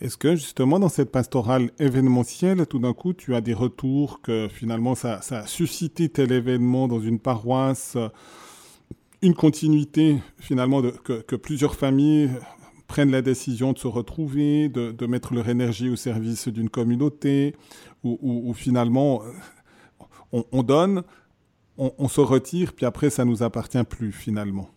[0.00, 4.48] Est-ce que justement dans cette pastorale événementielle, tout d'un coup, tu as des retours que
[4.48, 7.96] finalement ça, a suscité tel événement dans une paroisse,
[9.22, 12.30] une continuité finalement que, plusieurs familles
[12.86, 17.56] prennent la décision de se retrouver, de, mettre leur énergie au service d'une communauté,
[18.04, 19.22] où, finalement
[20.32, 21.02] on, donne,
[21.78, 24.70] on, se retire, puis après ça nous appartient plus finalement.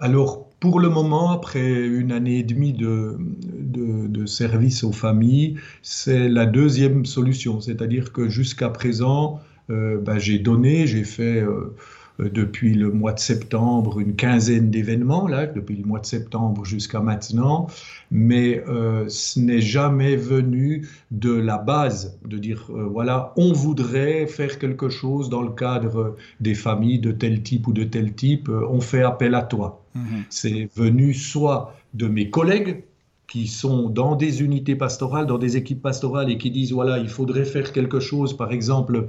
[0.00, 6.28] Alors, pour le moment, après une année et demie de, de, service aux familles, c'est
[6.28, 7.60] la deuxième solution.
[7.60, 11.74] C'est-à-dire que jusqu'à présent, euh, ben, j'ai donné, j'ai fait euh,
[12.18, 17.00] depuis le mois de septembre une quinzaine d'événements, là, depuis le mois de septembre jusqu'à
[17.00, 17.68] maintenant,
[18.10, 24.26] mais euh, ce n'est jamais venu de la base, de dire, euh, voilà, on voudrait
[24.26, 28.48] faire quelque chose dans le cadre des familles de tel type ou de tel type,
[28.48, 29.82] on fait appel à toi.
[29.94, 30.24] Mhm.
[30.28, 32.82] C'est venu soit de mes collègues,
[33.28, 37.10] qui sont dans des unités pastorales, dans des équipes pastorales et qui disent voilà, il
[37.10, 39.06] faudrait faire quelque chose, par exemple, euh,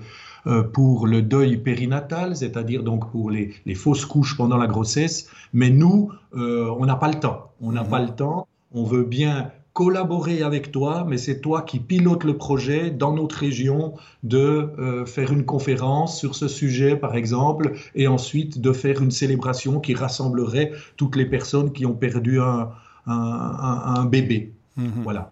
[0.74, 5.30] pour le deuil périnatal, c'est-à-dire donc pour les, fausses couches pendant la grossesse.
[5.54, 7.52] Mais nous, euh, on n'a pas le temps.
[7.62, 7.90] On n'a mhm.
[7.90, 8.48] pas le temps.
[8.72, 13.38] On veut bien collaborer avec toi, mais c'est toi qui pilote le projet dans notre
[13.38, 14.38] région de
[14.78, 19.80] euh, faire une conférence sur ce sujet, par exemple, et ensuite de faire une célébration
[19.80, 24.54] qui rassemblerait toutes les personnes qui ont perdu un, bébé.
[24.76, 25.04] Mhm.
[25.04, 25.32] Voilà.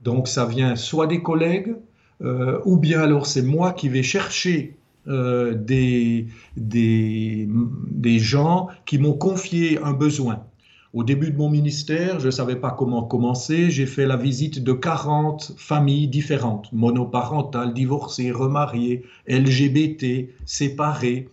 [0.00, 1.74] Donc ça vient soit des collègues,
[2.22, 4.76] euh, ou bien alors c'est moi qui vais chercher
[5.06, 6.26] euh, des,
[6.56, 10.44] des, gens qui m'ont confié un besoin.
[10.92, 13.70] Au début de mon ministère, je ne savais pas comment commencer.
[13.70, 21.28] J'ai fait la visite de 40 familles différentes, monoparentales, divorcées, remariées, LGBT, séparées.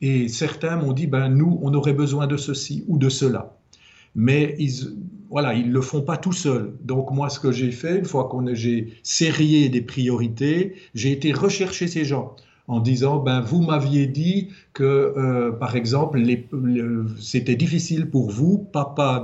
[0.00, 3.56] Et certains m'ont dit, ben, nous, on aurait besoin de ceci ou de cela
[4.14, 4.94] mais ils
[5.32, 6.74] voilà, ils le font pas tout seuls.
[6.84, 11.32] Donc moi, ce que j'ai fait, une fois qu'on j'ai sérié des priorités, j'ai été
[11.32, 12.36] rechercher ces gens
[12.68, 14.84] en disant ben vous m'aviez dit que
[15.16, 16.22] euh, par exemple
[17.18, 19.22] c'était difficile pour vous papa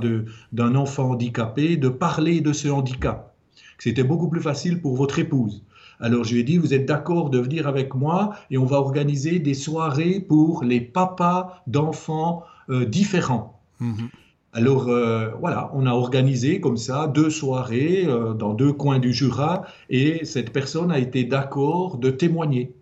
[0.51, 3.35] d'un enfant handicapé de parler de ce handicap
[3.77, 5.63] c'était beaucoup plus facile pour votre épouse
[6.01, 8.77] alors je lui ai dit vous êtes d'accord de venir avec moi et on va
[8.77, 14.09] organiser des soirées pour les papas d'enfants euh, différents mm-hmm.
[14.53, 19.13] Alors euh, voilà, on a organisé comme ça deux soirées euh, dans deux coins du
[19.13, 22.73] Jura et cette personne a été d'accord de témoigner,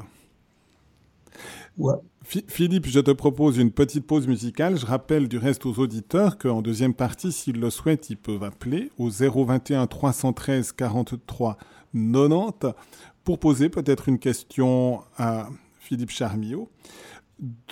[2.25, 4.77] Philippe, je te propose une petite pause musicale.
[4.77, 8.91] Je rappelle du reste aux auditeurs qu'en deuxième partie, s'ils le souhaitent, ils peuvent appeler
[8.99, 11.57] au 021 313 43
[11.95, 12.75] 90
[13.23, 15.49] pour poser peut-être une question à
[15.89, 16.69] Philippe Charmillot,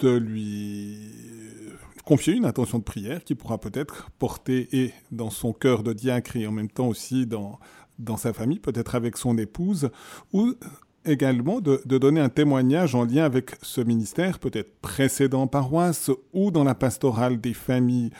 [0.01, 0.99] de lui
[2.07, 6.35] confier une intention de prière qui pourra peut-être porter et dans son cœur de diacre
[6.37, 7.59] et en même temps aussi dans,
[7.99, 9.91] dans sa famille, peut-être avec son épouse,
[10.33, 10.55] ou
[11.05, 16.51] également de, de, donner un témoignage en lien avec ce ministère, peut-être précédent paroisse ou
[16.51, 18.13] dans la pastorale des familles,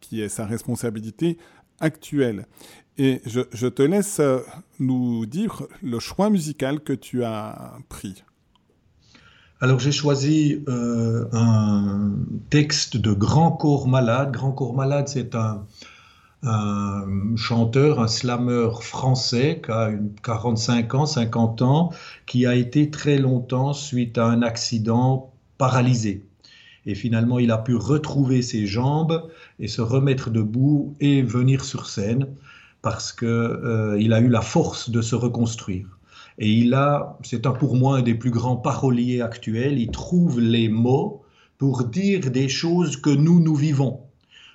[0.00, 1.38] qui est sa responsabilité
[1.78, 2.46] actuelle.
[2.98, 4.20] Et je, je te laisse
[4.80, 8.24] nous dire le choix musical que tu as pris.
[9.62, 12.12] Alors j'ai choisi euh, un
[12.50, 14.30] texte de Grand Corps Malade.
[14.32, 15.64] Grand Corps Malade, c'est un,
[17.36, 21.90] chanteur, un slammer français qui a une 45 ans, 50 ans,
[22.26, 26.22] qui a été très longtemps, suite à un accident, paralysé.
[26.84, 29.26] Et finalement, il a pu retrouver ses jambes
[29.58, 32.28] et se remettre debout et venir sur scène
[32.82, 35.95] parce qu'il euh, a eu la force de se reconstruire.
[36.38, 40.68] Et il a, c'est pour moi un des plus grands paroliers actuels, il trouve les
[40.68, 41.22] mots
[41.58, 44.00] pour dire des choses que nous, nous vivons.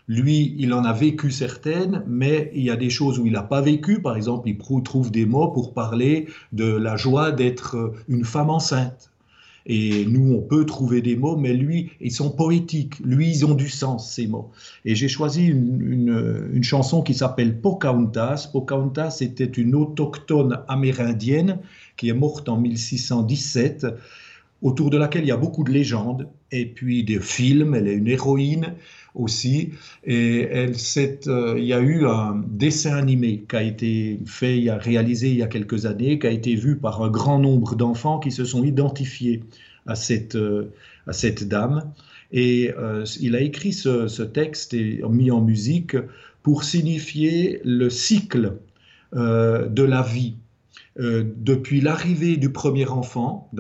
[0.07, 3.43] Lui, il en a vécu certaines, mais il y a des choses où il n'a
[3.43, 4.01] pas vécu.
[4.01, 9.11] Par exemple, il trouve des mots pour parler de la joie d'être une femme enceinte.
[9.65, 13.00] Et nous, on peut trouver des mots, mais lui, ils sont poétiques.
[13.04, 14.52] Lui, ils ont du sens, ces mots.
[14.86, 18.50] Et j'ai choisi une, chanson qui s'appelle Pocahontas.
[18.52, 21.60] Pocahontas était une autochtone amérindienne
[21.97, 23.88] qui est morte en 1617
[24.62, 27.76] autour de laquelle il y a beaucoup de légendes et puis des films.
[27.76, 28.76] Elle est une héroïne
[29.15, 29.71] aussi.
[30.04, 30.76] Et elle,
[31.28, 35.43] euh, il y a eu un dessin animé qui a été fait, réalisé il y
[35.43, 38.63] a quelques années, qui a été vu par un grand nombre d'enfants qui se sont
[38.63, 39.43] identifiés
[39.86, 40.71] à cette, euh,
[41.08, 41.91] à cette dame.
[42.32, 45.97] Et euh, il a écrit ce, texte et mis en musique
[46.43, 48.54] pour signifier le cycle
[49.13, 50.36] de la vie.
[50.97, 53.52] depuis l'arrivée du premier enfant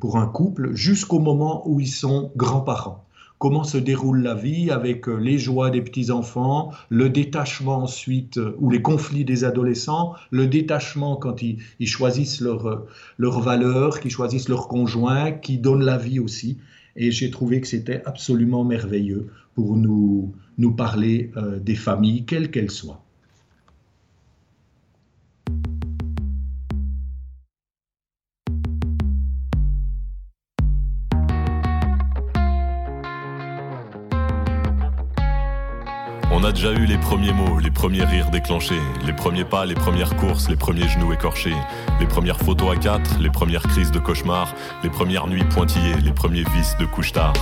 [0.00, 3.05] pour un couple jusqu'au moment où ils sont grands-parents
[3.38, 8.56] comment se déroule la vie avec euh, les joies des petits-enfants, le détachement ensuite, euh,
[8.58, 14.10] ou les conflits des adolescents, le détachement quand ils, choisissent leurs euh, leur valeurs, qu'ils
[14.10, 16.58] choisissent leur conjoint, qui donnent la vie aussi.
[16.96, 22.70] Et j'ai trouvé que c'était absolument merveilleux pour nous, nous parler des familles, quelles qu'elles
[22.70, 23.05] soient.
[36.56, 40.48] Déjà eu les premiers mots, les premiers rires déclenchés, les premiers pas, les premières courses,
[40.48, 41.54] les premiers genoux écorchés,
[42.00, 46.12] les premières photos à quatre, les premières crises de cauchemar, les premières nuits pointillées, les
[46.12, 47.34] premiers vices de couche tard.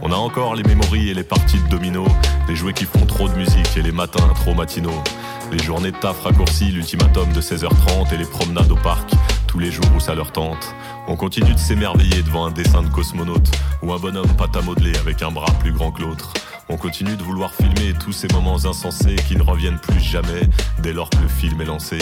[0.00, 2.06] On a encore les mémories et les parties de domino,
[2.46, 5.02] les jouets qui font trop de musique et les matins trop matinaux.
[5.50, 9.10] Les journées de taf raccourcies, l'ultimatum de 16h30 et les promenades au parc,
[9.48, 10.72] tous les jours où ça leur tente.
[11.08, 13.50] On continue de s'émerveiller devant un dessin de cosmonaute
[13.82, 16.32] ou un bonhomme pâte à modeler avec un bras plus grand que l'autre.
[16.72, 20.94] On continue de vouloir filmer tous ces moments insensés qui ne reviennent plus jamais dès
[20.94, 21.98] lors que le film est lancé.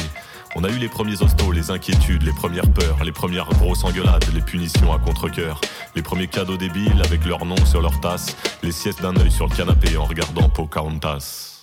[0.55, 4.25] On a eu les premiers hostos, les inquiétudes, les premières peurs, les premières grosses engueulades,
[4.33, 5.61] les punitions à contre-coeur,
[5.97, 9.49] les premiers cadeaux débiles avec leur nom sur leur tasse, les siestes d'un œil sur
[9.49, 11.60] le canapé en regardant Pocahontas.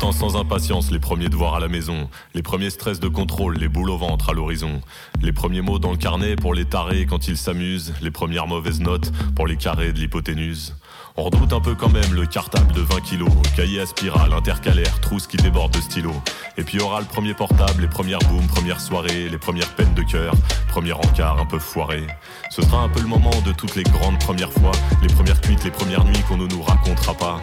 [0.00, 3.90] Sans impatience les premiers devoirs à la maison, les premiers stress de contrôle, les boules
[3.90, 4.80] au ventre à l'horizon,
[5.22, 8.80] les premiers mots dans le carnet pour les tarés quand ils s'amusent, les premières mauvaises
[8.80, 10.74] notes pour les carrés de l'hypoténuse.
[11.16, 15.00] On redoute un peu quand même le cartable de 20 kilos, cahier à spirale, intercalaire,
[15.00, 16.12] trousse qui déborde de stylo.
[16.58, 20.02] Et puis aura le premier portable, les premières booms, premières soirées, les premières peines de
[20.02, 20.34] cœur,
[20.68, 22.04] premier encart un peu foiré.
[22.50, 25.62] Ce sera un peu le moment de toutes les grandes premières fois, les premières cuites,
[25.62, 27.40] les premières nuits qu'on ne nous racontera pas.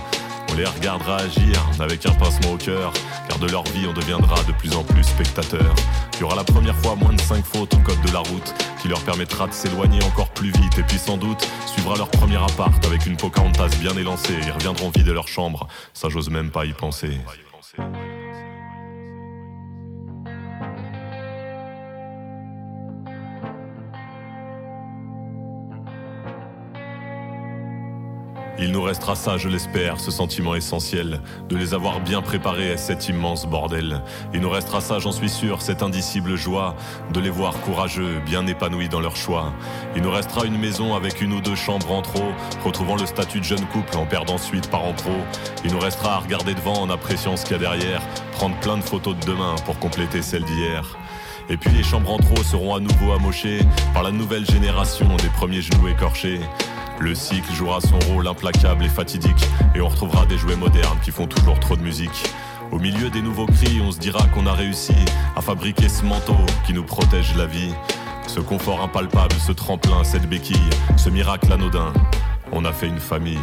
[0.52, 2.92] On les regardera agir avec un pincement au cœur,
[3.30, 5.74] car de leur vie on deviendra de plus en plus spectateurs.
[6.16, 8.54] Il y aura la première fois moins de 5 fautes au code de la route,
[8.82, 12.38] qui leur permettra de s'éloigner encore plus vite, et puis sans doute suivra leur premier
[12.38, 16.66] appart avec une Pocahontas bien élancée, ils reviendront vider leur chambre, ça j'ose même pas
[16.66, 17.18] y penser.
[28.64, 32.78] Il nous restera ça, je l'espère, ce sentiment essentiel, de les avoir bien préparés à
[32.78, 34.03] cet immense bordel.
[34.36, 36.76] Il nous restera ça, j'en suis sûr, cette indicible joie
[37.12, 39.51] de les voir courageux, bien épanouis dans leur choix.
[39.95, 42.34] Il nous restera une maison avec une ou deux chambres en trop,
[42.64, 45.18] retrouvant le statut de jeune couple en perdant suite par en pro.
[45.66, 48.03] Il nous restera à regarder devant en appréciant ce qu'il y a derrière,
[48.34, 50.99] prendre plein de photos de demain pour compléter celles d'hier.
[51.49, 55.30] Et puis les chambres en trop seront à nouveau amochées par la nouvelle génération des
[55.30, 56.39] premiers genoux écorchés.
[57.02, 59.43] Le cycle jouera son rôle implacable et fatidique,
[59.74, 62.30] et on retrouvera des jouets modernes qui font toujours trop de musique.
[62.72, 64.93] Au milieu des nouveaux cris, on se dira qu'on a réussi
[65.36, 67.74] à fabriquer ce manteau qui nous protège la vie.
[68.28, 71.91] Ce confort impalpable, ce tremplin, cette béquille, ce miracle anodin,
[72.52, 73.39] on a fait une famille.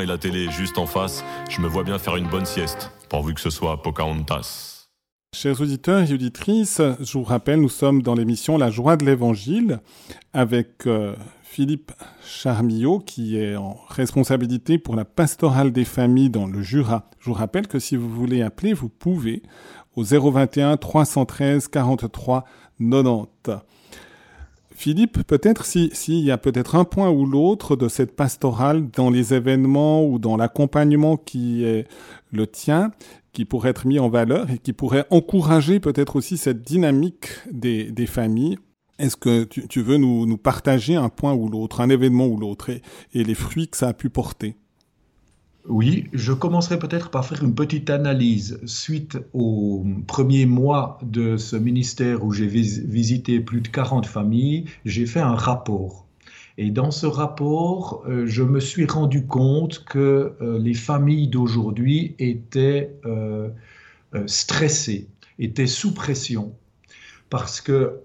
[0.00, 3.34] Et la télé juste en face, je me vois bien faire une bonne sieste, pourvu
[3.34, 4.86] que ce soit Pocahontas.
[5.34, 9.80] Chers auditeurs et auditrices, je vous rappelle, nous sommes dans l'émission La joie de l'Évangile
[10.32, 11.90] avec euh, Philippe
[12.24, 17.10] Charmillot qui est en responsabilité pour la pastorale des familles dans le Jura.
[17.18, 19.42] Je vous rappelle que si vous voulez appeler, vous pouvez
[19.96, 22.44] au 021 313 43
[22.78, 23.50] 90.
[24.82, 29.32] Philippe, peut-être s'il y a peut-être un point ou l'autre de cette pastorale dans les
[29.32, 31.86] événements ou dans l'accompagnement qui est
[32.32, 32.90] le tien,
[33.32, 38.06] qui pourrait être mis en valeur et qui pourrait encourager peut-être aussi cette dynamique des,
[38.06, 38.58] familles.
[38.98, 42.82] Est-ce que tu, veux nous, partager un point ou l'autre, un événement ou l'autre et
[43.22, 44.56] les fruits que ça a pu porter?
[45.68, 51.54] Oui, je commencerai peut-être par faire une petite analyse suite au premier mois de ce
[51.54, 54.64] ministère où j'ai visité plus de 40 familles.
[54.84, 56.06] J'ai fait un rapport.
[56.58, 62.14] Et dans ce rapport, euh, je me suis rendu compte que euh, les familles d'aujourd'hui
[62.18, 63.48] étaient euh,
[64.26, 65.08] stressées,
[65.38, 66.54] étaient sous pression.
[67.30, 68.00] Parce que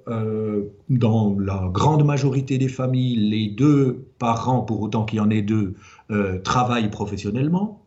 [0.88, 5.42] dans la grande majorité des familles, les deux parents, pour autant qu'il y en ait
[5.42, 5.76] deux,
[6.12, 7.84] euh, travaillent professionnellement.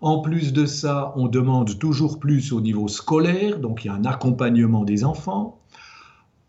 [0.00, 3.94] En plus de ça, on demande toujours plus au niveau scolaire, donc il y a
[3.94, 5.60] un accompagnement des enfants.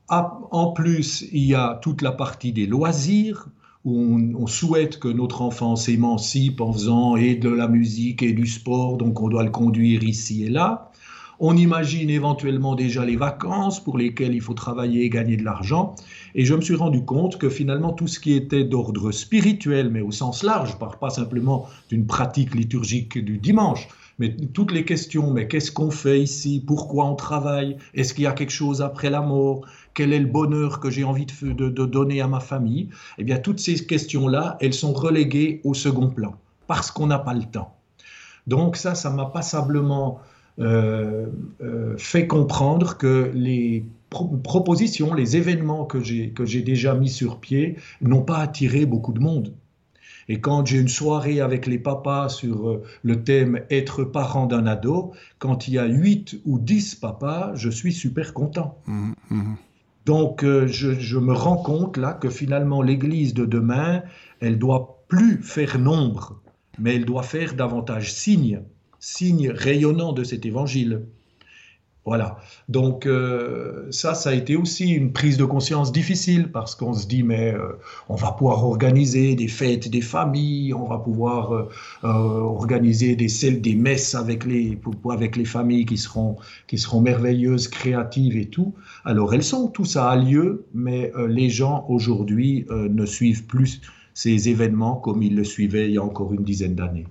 [0.07, 3.47] En plus, il y a toute la partie des loisirs,
[3.85, 8.33] où on, on souhaite que notre enfant s'émancipe en faisant et de la musique et
[8.33, 10.91] du sport, donc on doit le conduire ici et là.
[11.43, 15.95] On imagine éventuellement déjà les vacances pour lesquelles il faut travailler et gagner de l'argent.
[16.35, 20.01] Et je me suis rendu compte que finalement tout ce qui était d'ordre spirituel, mais
[20.01, 23.87] au sens large, pas simplement d'une pratique liturgique du dimanche,
[24.19, 26.63] mais toutes les questions, mais qu'est-ce qu'on fait ici?
[26.63, 27.75] Pourquoi on travaille?
[27.95, 29.61] Est-ce qu'il y a quelque chose après la mort?
[29.95, 32.89] Quel est le bonheur que j'ai envie de, de, donner à ma famille?
[33.17, 36.35] Eh bien, toutes ces questions-là, elles sont reléguées au second plan,
[36.67, 37.73] parce qu'on n'a pas le temps.
[38.45, 40.19] Donc ça, ça m'a passablement
[41.97, 48.37] fait comprendre que les propositions, les événements que j'ai déjà mis sur pied n'ont pas
[48.37, 49.53] attiré beaucoup de monde.
[50.27, 54.65] Et quand j'ai une soirée avec les papas sur euh, le thème être parent d'un
[54.65, 58.77] ado, quand il y a 8 ou 10 papas, je suis super content.
[58.85, 59.53] Mmh, mmh.
[60.05, 64.03] Donc je, je, me rends compte là que finalement l'Église de demain,
[64.39, 66.39] elle doit plus faire nombre,
[66.79, 68.61] mais elle doit faire davantage signe
[69.01, 71.01] signe rayonnant de cet évangile.
[72.03, 72.37] Voilà.
[72.67, 77.05] Donc euh, ça, ça a été aussi une prise de conscience difficile parce qu'on se
[77.05, 77.73] dit mais euh,
[78.09, 81.67] on va pouvoir organiser des fêtes des familles, on va pouvoir euh,
[82.03, 86.37] organiser des des messes avec les familles qui seront
[87.01, 88.73] merveilleuses, créatives et tout.
[89.05, 93.81] Alors elles sont, tout ça a lieu, mais les gens aujourd'hui ne suivent plus
[94.15, 97.05] ces événements comme ils le suivaient il y a encore une dizaine d'années.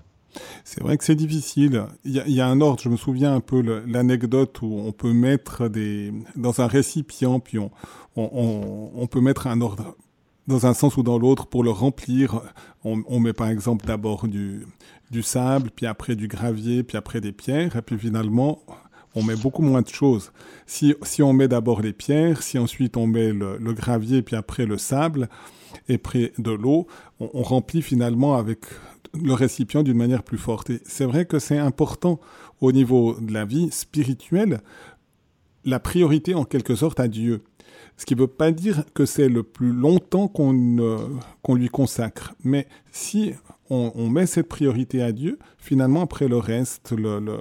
[0.64, 1.84] C'est vrai que c'est difficile.
[2.04, 2.80] Il y, a, un ordre.
[2.82, 7.58] Je me souviens un peu l'anecdote où on peut mettre des dans un récipient, puis
[7.58, 7.70] on,
[8.16, 9.96] on, peut mettre un ordre
[10.46, 12.40] dans un sens ou dans l'autre pour le remplir.
[12.84, 14.66] On, on met par exemple d'abord du,
[15.10, 18.60] du sable, puis après du gravier, puis après des pierres, et puis finalement
[19.14, 20.32] on met beaucoup moins de choses.
[20.66, 24.66] Si, si on met d'abord les pierres, si ensuite on met le, gravier, puis après
[24.66, 25.28] le sable,
[25.88, 26.86] et après de l'eau,
[27.18, 28.60] on, remplit finalement avec
[29.14, 30.70] le récipient d'une manière plus forte.
[30.70, 32.20] Et c'est vrai que c'est important
[32.60, 34.60] au niveau de la vie spirituelle,
[35.64, 37.42] la priorité en quelque sorte à Dieu.
[37.96, 40.76] Ce qui ne veut pas dire que c'est le plus longtemps qu'on
[41.42, 42.34] qu'on lui consacre.
[42.44, 43.34] Mais si
[43.70, 47.40] on, met cette priorité à Dieu, finalement, après le reste, le,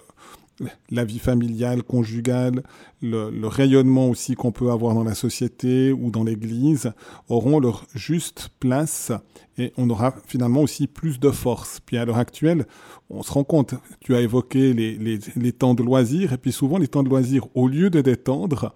[0.89, 2.63] la vie familiale, conjugale,
[3.01, 6.91] le, rayonnement aussi qu'on peut avoir dans la société ou dans l'Église
[7.27, 9.11] auront leur juste place
[9.57, 11.79] et on aura finalement aussi plus de force.
[11.85, 12.65] Puis à l'heure actuelle,
[13.09, 16.77] on se rend compte, tu as évoqué les, les, temps de loisirs et puis souvent
[16.77, 18.73] les temps de loisirs, au lieu de détendre,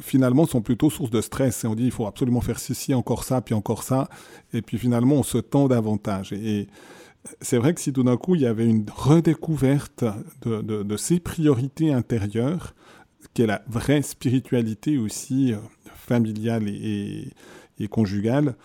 [0.00, 3.24] finalement sont plutôt source de stress et on dit il faut absolument faire ceci, encore
[3.24, 4.08] ça, puis encore ça
[4.52, 6.32] et puis finalement on se tend davantage.
[6.32, 6.68] Et,
[7.40, 10.04] c'est vrai que si tout d'un coup il y avait une redécouverte
[10.44, 12.74] de, ses priorités intérieures,
[13.34, 15.58] qui est la vraie spiritualité aussi euh,
[15.94, 17.32] familiale et,
[17.90, 18.56] conjugale,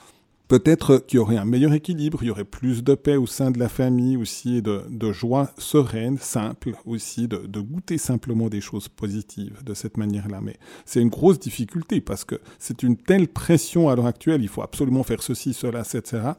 [0.48, 3.52] Peut-être qu'il y aurait un meilleur équilibre, il y aurait plus de paix au sein
[3.52, 9.64] de la famille aussi, de, joie sereine, simple aussi, de, goûter simplement des choses positives
[9.64, 10.42] de cette manière-là.
[10.42, 14.50] Mais c'est une grosse difficulté parce que c'est une telle pression à l'heure actuelle, il
[14.50, 16.32] faut absolument faire ceci, cela, etc.,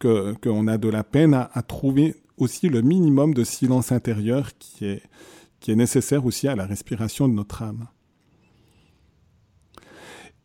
[0.00, 5.02] qu'on a de la peine à, trouver aussi le minimum de silence intérieur qui est,
[5.60, 7.86] qui est nécessaire aussi à la respiration de notre âme.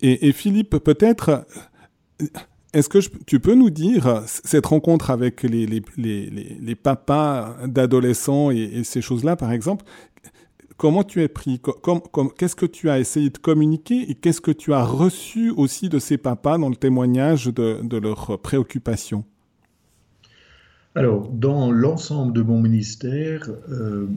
[0.02, 1.48] Et, Philippe, peut-être
[2.74, 8.52] est-ce que tu peux nous dire, cette rencontre avec les, les, les, les papas d'adolescents
[8.52, 9.86] et, ces choses-là, par exemple,
[10.76, 11.62] comment tu es pris
[12.38, 16.00] Qu'est-ce que tu as essayé de communiquer et qu'est-ce que tu as reçu aussi de
[16.00, 19.24] ces papas dans le témoignage de, de leurs préoccupations?
[20.98, 24.08] Alors, dans l'ensemble de mon ministère, euh,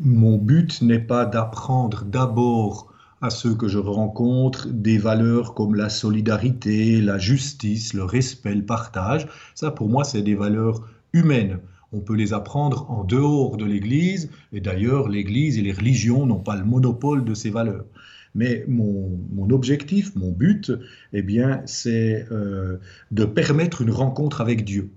[0.00, 5.88] mon but n'est pas d'apprendre d'abord à ceux que je rencontre des valeurs comme la
[5.88, 9.28] solidarité, la justice, le respect, le partage.
[9.54, 11.60] Ça, pour moi, c'est des valeurs humaines.
[11.92, 16.40] On peut les apprendre en dehors de l'Église, et d'ailleurs, l'Église et les religions n'ont
[16.40, 17.84] pas le monopole de ces valeurs.
[18.34, 20.72] Mais mon, objectif, mon but,
[21.12, 22.78] eh bien, c'est euh,
[23.12, 24.90] de permettre une rencontre avec Dieu.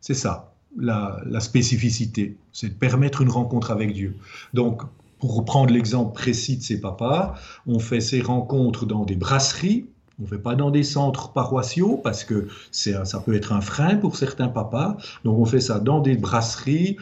[0.00, 4.16] C'est ça, la, spécificité, c'est de permettre une rencontre avec Dieu.
[4.54, 4.82] Donc,
[5.18, 7.34] pour reprendre l'exemple précis de ces papas,
[7.66, 9.86] on fait ces rencontres dans des brasseries,
[10.18, 13.96] on ne fait pas dans des centres paroissiaux parce que ça peut être un frein
[13.96, 14.96] pour certains papas.
[15.24, 16.96] Donc on fait ça dans des brasseries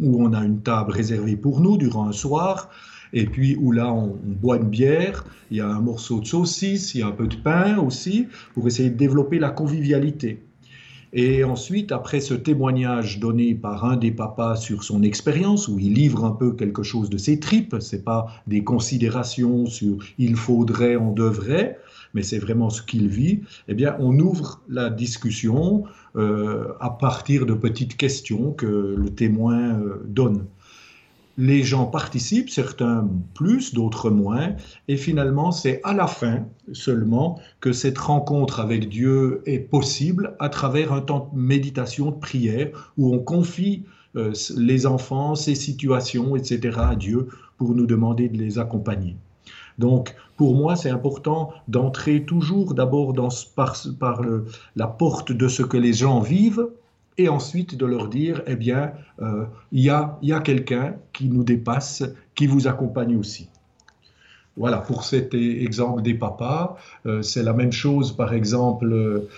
[0.00, 2.70] où on a une table réservée pour nous durant un soir.
[3.12, 6.26] Et puis où là on, on boit une bière, il y a un morceau de
[6.26, 10.42] saucisse, il y a un peu de pain aussi, pour essayer de développer la convivialité.
[11.16, 15.94] Et ensuite, après ce témoignage donné par un des papas sur son expérience, où il
[15.94, 20.96] livre un peu quelque chose de ses tripes, c'est pas des considérations sur il faudrait,
[20.96, 21.78] on devrait,
[22.14, 25.84] mais c'est vraiment ce qu'il vit, eh bien, on ouvre la discussion
[26.16, 30.46] euh, à partir de petites questions que le témoin euh, donne
[31.36, 34.54] les gens participent, certains plus, d'autres moins,
[34.88, 40.48] et finalement c'est à la fin seulement que cette rencontre avec Dieu est possible à
[40.48, 43.84] travers un temps de méditation, de prière, où on confie
[44.16, 46.78] euh, les enfants, ces situations, etc.
[46.78, 47.28] à Dieu
[47.58, 49.16] pour nous demander de les accompagner.
[49.78, 53.12] Donc, pour moi, c'est important d'entrer toujours d'abord
[53.56, 54.22] par, par
[54.76, 56.68] la porte de ce que les gens vivent,
[57.18, 61.28] et ensuite de leur dire, eh bien, euh, il y a, y a quelqu'un qui
[61.28, 62.02] nous dépasse,
[62.34, 63.48] qui vous accompagne aussi.
[64.56, 69.28] Voilà, pour cet e-, exemple des papas, euh, c'est la même chose, par exemple, euh,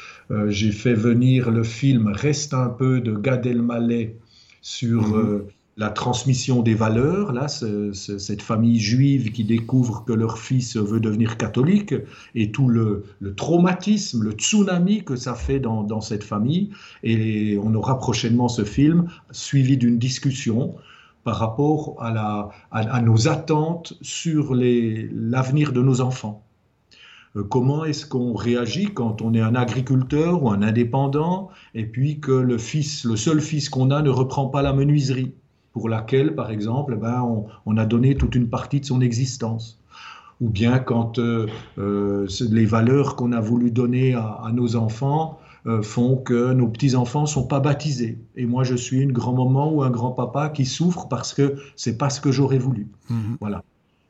[0.48, 4.16] j'ai fait venir le film Reste un peu de Gad Elmaleh
[4.62, 5.46] sur mhm
[5.78, 11.36] la transmission des valeurs, là, cette famille juive qui découvre que leur fils veut devenir
[11.36, 11.94] catholique,
[12.34, 13.04] et tout le,
[13.36, 16.70] traumatisme, le tsunami que ça fait dans, cette famille.
[17.02, 20.74] Et on aura prochainement ce film suivi d'une discussion
[21.24, 26.42] par rapport à, nos attentes sur l'avenir de nos enfants.
[27.36, 32.20] Euh, comment est-ce qu'on réagit quand on est un agriculteur ou un indépendant et puis
[32.20, 35.34] que le fils, le seul fils qu'on a ne reprend pas la menuiserie?
[35.76, 37.22] Pour laquelle, par exemple, ben,
[37.66, 39.78] on, a donné toute une partie de son existence.
[40.40, 45.82] Ou bien quand euh, euh, les valeurs qu'on a voulu donner à, nos enfants euh,
[45.82, 48.16] font que nos petits-enfants ne sont pas baptisés.
[48.36, 52.08] Et moi, je suis une grand-maman ou un grand-papa qui souffre parce que c'est pas
[52.08, 52.88] ce que j'aurais voulu.
[53.10, 53.36] Mhm.
[53.38, 53.62] Voilà.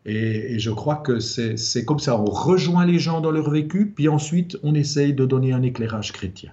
[0.05, 3.93] Et, et, je crois que c'est comme ça, on rejoint les gens dans leur vécu,
[3.93, 6.53] puis ensuite on essaye de donner un éclairage chrétien.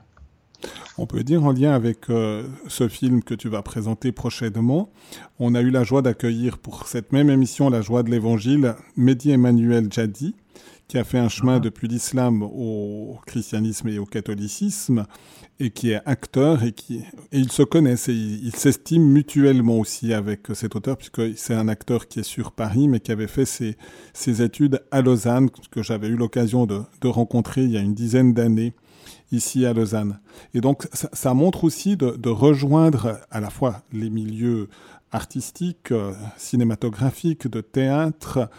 [0.98, 4.92] On peut dire en lien avec euh, ce film que tu vas présenter prochainement,
[5.40, 9.32] on a eu la joie d'accueillir pour cette même émission La joie de l'évangile Mehdi
[9.32, 10.36] Emmanuel Jadi,
[10.88, 11.60] qui a fait un chemin ah.
[11.60, 15.08] depuis l'islam au christianisme et au catholicisme,
[15.60, 17.00] et qui est acteur, et, qui,
[17.32, 21.70] et ils se connaissent, et ils s'estiment mutuellement aussi avec cet auteur, puisque c'est un
[21.70, 23.78] acteur qui est sur Paris, mais qui avait fait ses,
[24.14, 27.96] ses études à Lausanne, que j'avais eu l'occasion de, de rencontrer il y a une
[27.96, 28.74] dizaine d'années
[29.32, 30.20] ici à Lausanne.
[30.54, 34.70] Et donc ça, montre aussi de, rejoindre à la fois les milieux
[35.12, 38.50] artistiques, euh, cinématographiques, de théâtre,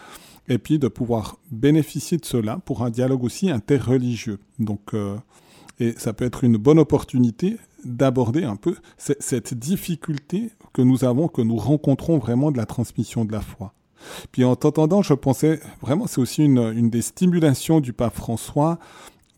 [0.47, 4.39] et puis de pouvoir bénéficier de cela pour un dialogue aussi interreligieux.
[4.59, 5.17] Donc, euh,
[5.79, 11.27] et ça peut être une bonne opportunité d'aborder un peu cette difficulté que nous avons,
[11.27, 13.73] que nous rencontrons vraiment de la transmission de la foi.
[14.31, 18.79] Puis en t'entendant, je pensais vraiment, c'est aussi une, une des stimulations du pape François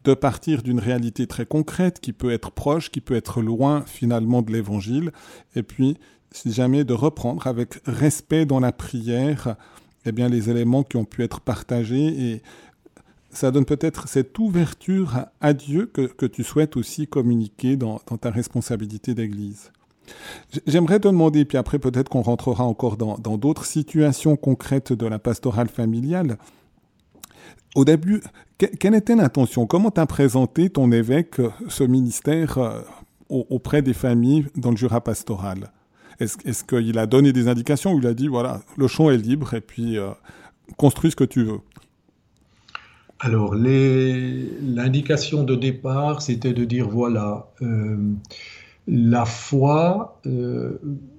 [0.08, 4.42] de partir d'une réalité très concrète qui peut être proche, qui peut être loin finalement
[4.42, 5.12] de l'évangile,
[5.58, 5.98] et puis
[6.32, 9.58] si jamais de reprendre avec respect dans la prière
[10.06, 12.42] eh bien, les éléments qui ont pu être partagés et
[13.32, 19.14] ça donne peut-être cette ouverture à Dieu que, tu souhaites aussi communiquer dans, ta responsabilité
[19.14, 19.74] d'Église.
[20.66, 25.20] J'aimerais te demander, puis après peut-être qu'on rentrera encore dans d'autres situations concrètes de la
[25.20, 26.38] pastorale familiale.
[27.78, 28.24] Au début,
[28.58, 29.68] quelle était l'intention?
[29.68, 32.82] Comment t'as présenté ton évêque ce ministère euh,
[33.30, 35.72] auprès des familles dans le Jura pastoral?
[36.20, 39.54] Est-ce qu'il a donné des indications ou il a dit, voilà, le champ est libre
[39.54, 40.10] et puis euh,
[40.76, 41.60] construis ce que tu veux?
[43.20, 47.96] Alors, l'indication de départ, c'était de dire, voilà, euh,
[48.88, 50.20] la foi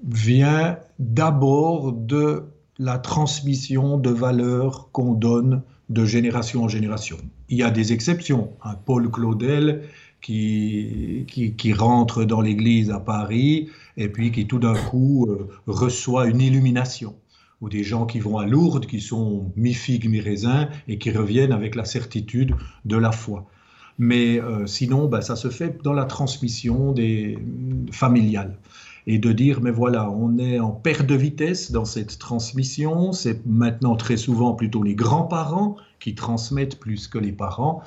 [0.05, 2.43] vient d'abord de
[2.81, 7.17] la transmission de valeurs qu'on donne de génération en génération.
[7.49, 8.53] Il y a des exceptions.
[8.63, 9.83] Un Paul Claudel
[10.21, 16.27] qui, qui, rentre dans l'église à Paris et puis qui tout d'un coup euh, reçoit
[16.27, 17.15] une illumination.
[17.61, 21.75] Ou des gens qui vont à Lourdes, qui sont mi-figue, mi-raisin et qui reviennent avec
[21.75, 23.47] la certitude de la foi.
[23.99, 27.37] Mais euh, sinon, ben, ça se fait dans la transmission des,
[27.91, 28.57] familiale
[29.09, 33.45] et de dire, mais voilà, on est en perte de vitesse dans cette transmission, c'est
[33.47, 37.83] maintenant très souvent plutôt les grands-parents qui transmettent plus que les parents.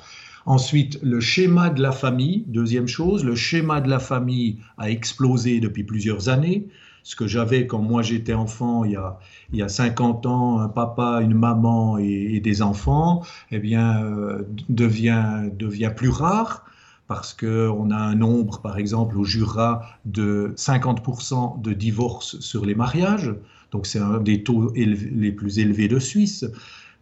[0.46, 5.60] Ensuite, le schéma de la famille, deuxième chose, le schéma de la famille a explosé
[5.60, 6.66] depuis plusieurs années.
[7.04, 9.20] Ce que j'avais quand moi j'étais enfant, il y, a,
[9.52, 14.42] il y a 50 ans, un papa, une maman et, des enfants, eh bien, euh,
[14.68, 16.64] devient, devient plus rare
[17.12, 22.74] parce qu'on a un nombre, par exemple, au Jura, de 50% de divorces sur les
[22.74, 23.34] mariages.
[23.70, 26.46] Donc c'est un des taux les plus élevés de Suisse.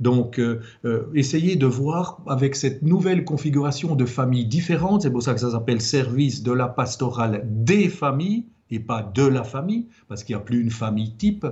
[0.01, 5.23] Donc, euh, euh, essayez de voir avec cette nouvelle configuration de familles différentes, c'est pour
[5.23, 9.87] ça que ça s'appelle service de la pastorale des familles et pas de la famille,
[10.09, 11.47] parce qu'il n'y a plus une famille type,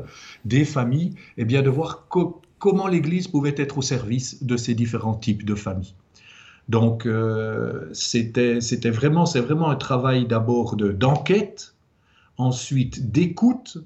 [0.45, 2.09] des familles, et eh bien de voir
[2.59, 5.95] comment l'Église pouvait être au service de ces différents types de familles.
[6.69, 11.75] Donc, euh, c'était vraiment, c'est vraiment un travail d'abord d'enquête,
[12.37, 13.79] ensuite d'écoute,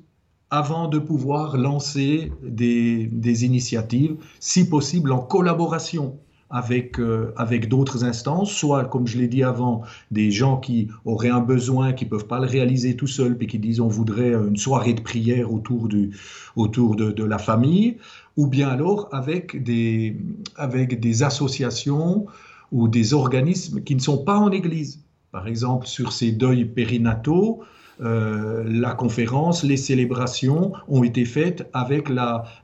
[0.51, 6.19] avant de pouvoir lancer des, initiatives, si possible en collaboration
[6.51, 9.81] avec, euh, avec d'autres instances, soit, comme je l'ai dit avant,
[10.11, 13.47] des gens qui auraient un besoin, qui ne peuvent pas le réaliser tout seuls, puis
[13.47, 16.11] qui disent on voudrait une soirée de prière autour, du,
[16.57, 17.97] autour de, de la famille,
[18.37, 20.19] ou bien alors avec des,
[20.57, 22.27] avec des associations
[22.73, 25.05] ou des organismes qui ne sont pas en Église.
[25.31, 27.63] Par exemple, sur ces deuils périnataux,
[28.01, 32.09] euh, la conférence, les célébrations ont été faites avec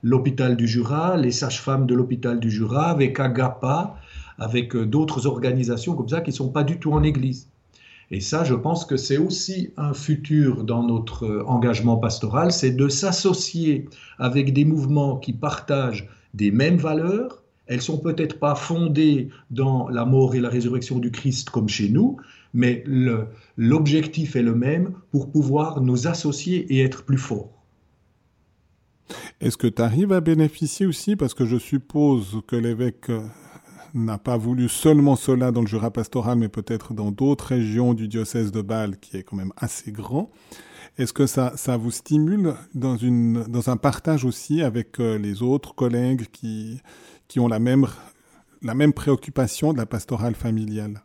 [0.03, 3.97] l'hôpital du Jura, les sages-femmes de l'hôpital du Jura, avec Agapa,
[4.39, 7.49] avec euh, d'autres organisations comme ça qui ne sont pas du tout en Église.
[8.11, 12.71] Et ça, je pense que c'est aussi un futur dans notre euh, engagement pastoral, c'est
[12.71, 13.87] de s'associer
[14.19, 20.05] avec des mouvements qui partagent des mêmes valeurs, elles sont peut-être pas fondées dans la
[20.05, 22.17] mort et la résurrection du Christ comme chez nous,
[22.55, 22.83] mais
[23.57, 27.53] l'objectif est le même pour pouvoir nous associer et être plus forts.
[29.41, 33.21] Est-ce que tu arrives à bénéficier aussi, parce que je suppose que l'évêque euh,
[33.95, 38.09] n'a pas voulu seulement cela dans le Jura pastoral, mais peut-être dans d'autres régions du
[38.09, 40.31] diocèse de Bâle, qui est quand même assez grand.
[40.99, 46.81] Est-ce que ça, vous stimule dans un partage aussi avec euh, les autres collègues qui,
[47.29, 47.87] qui ont la même,
[48.63, 51.03] la même préoccupation de la pastorale familiale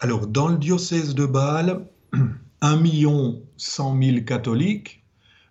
[0.00, 1.86] Alors, dans le diocèse de Bâle,
[2.62, 5.04] 1 million 100 000 catholiques,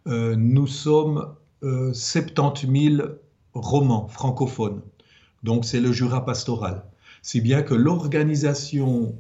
[0.08, 3.08] euh, nous sommes 70 euh, 000
[3.54, 4.82] romans francophones.
[5.44, 6.84] Donc, c'est le Jura pastoral.
[7.22, 9.16] Si bien que l'organisation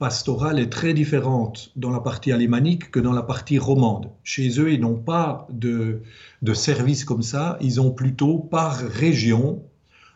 [0.00, 4.10] pastorale est très différente dans la partie alémanique que dans la partie romande.
[4.24, 6.00] Chez eux, ils n'ont pas de,
[6.40, 9.62] de service comme ça, ils ont plutôt par région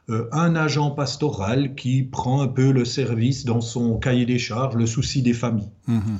[0.09, 4.87] un agent pastoral qui prend un peu le service dans son cahier des charges, le
[4.87, 5.71] souci des familles.
[5.87, 6.19] Mhm.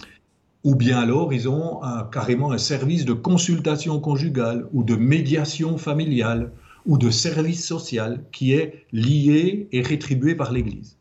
[0.65, 1.81] Ou bien alors, ils ont
[2.11, 6.51] carrément un service de consultation conjugale ou de médiation familiale
[6.87, 10.97] ou de service social qui est lié et rétribué par l'Église.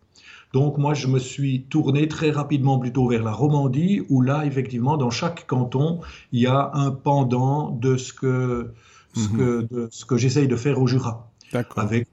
[0.53, 4.97] Donc moi, je me suis tourné très rapidement plutôt vers la Romandie, où là, effectivement,
[4.97, 8.71] dans chaque canton, il y a un pendant de ce que,
[9.15, 9.37] ce mhm.
[9.37, 11.31] que, ce que j'essaye de faire au Jura.
[11.75, 12.07] Avec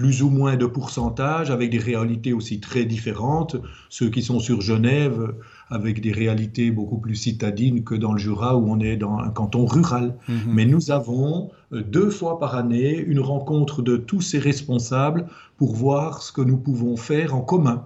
[0.00, 3.56] plus ou moins de pourcentage, avec des réalités aussi très différentes.
[3.90, 5.34] Ceux qui sont sur Genève,
[5.68, 9.28] avec des réalités beaucoup plus citadines que dans le Jura, où on est dans un
[9.28, 10.14] canton rural.
[10.26, 10.36] Mhm.
[10.46, 15.26] Mais nous avons euh, deux fois par année une rencontre de tous ces responsables
[15.58, 17.84] pour voir ce que nous pouvons faire en commun.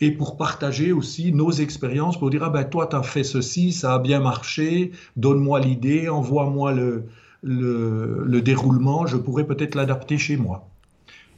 [0.00, 3.72] et pour partager aussi nos expériences, pour dire, ah ben toi, tu as fait ceci,
[3.72, 7.06] ça a bien marché, donne-moi l'idée, envoie-moi le,
[7.42, 10.68] le, le, déroulement, je pourrais peut-être l'adapter chez moi.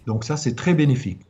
[0.06, 1.20] Donc ça, c'est très bénéfique.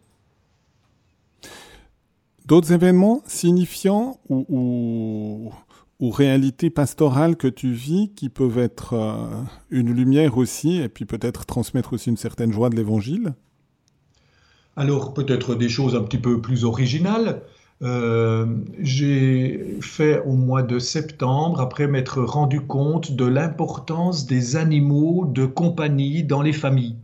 [2.46, 5.52] D'autres événements signifiants ou, ou,
[6.00, 11.06] ou, réalités pastorales que tu vis qui peuvent être euh, une lumière aussi et puis
[11.06, 13.34] peut-être transmettre aussi une certaine joie de l'évangile?
[14.76, 17.42] Alors peut-être des choses un petit peu plus originales.
[17.82, 18.46] Euh,
[18.78, 25.46] j'ai fait au mois de septembre, après m'être rendu compte de l'importance des animaux de
[25.46, 26.96] compagnie dans les familles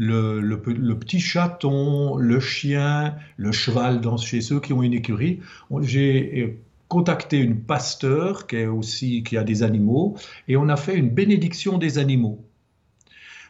[0.00, 5.40] le, petit chaton, le chien, le cheval dans, chez ceux qui ont une écurie.
[5.80, 10.16] J'ai euh, contacté une pasteur qui, est aussi, qui a des animaux
[10.48, 12.44] et on a fait une bénédiction des animaux.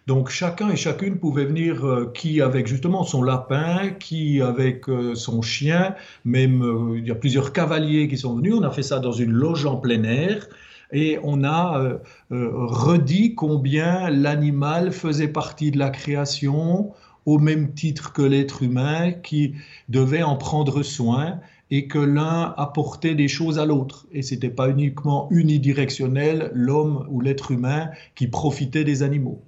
[0.06, 5.14] Donc chacun et chacune pouvait venir, euh, qui avec justement son lapin, qui avec euh,
[5.14, 5.94] son chien,
[6.24, 8.54] même il y a plusieurs cavaliers qui sont venus.
[8.54, 10.48] On a fait ça dans une loge en plein air
[10.92, 11.98] et on a euh,
[12.32, 16.92] euh, redit combien l'animal faisait partie de la création
[17.26, 19.54] au même titre que l'être humain qui
[19.88, 21.38] devait en prendre soin
[21.70, 24.06] et que l'un apportait des choses à l'autre.
[24.12, 29.40] Et ce n'était pas uniquement unidirectionnel, l'homme ou l'être humain qui profitait des animaux.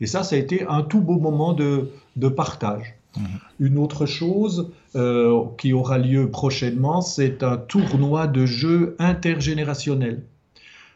[0.00, 1.90] Et ça, ça a été un tout beau moment de,
[2.28, 2.94] partage.
[3.16, 3.20] Mmh.
[3.60, 10.22] Une autre chose euh, qui aura lieu prochainement, c'est un tournoi de jeux intergénérationnel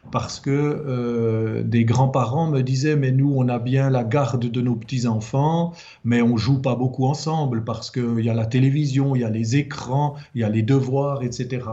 [0.09, 4.61] parce que euh, des grands-parents me disaient mais nous on a bien la garde de
[4.61, 5.73] nos petits-enfants
[6.03, 9.29] mais on joue pas beaucoup ensemble parce qu'il y a la télévision, il y a
[9.29, 11.65] les écrans, il y a les devoirs, etc.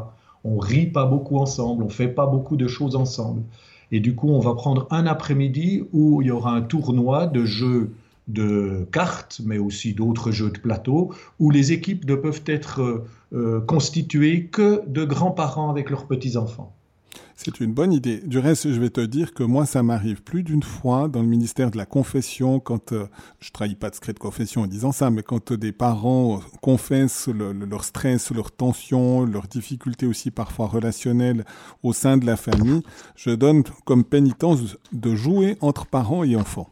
[0.44, 3.42] On rit pas beaucoup ensemble, on fait pas beaucoup de choses ensemble.
[3.92, 7.44] Et du coup on va prendre un après-midi où il y aura un tournoi de
[7.44, 7.92] jeux
[8.28, 13.60] de cartes, mais aussi d'autres jeux de plateau, où les équipes ne peuvent être euh,
[13.62, 16.74] constituées que de grands-parents avec leurs petits-enfants.
[17.36, 18.18] C'est une bonne idée.
[18.18, 21.28] Du reste, je vais te dire que moi, ça m'arrive plus d'une fois dans le
[21.28, 23.06] ministère de la confession, quand euh,
[23.38, 27.28] je trahis pas de secret de confession en disant ça, mais quand des parents confessent
[27.28, 31.44] leur stress, leur tension, leurs difficultés aussi parfois relationnelles
[31.84, 32.82] au sein de la famille,
[33.14, 36.70] je donne comme pénitence de jouer entre parents et enfants.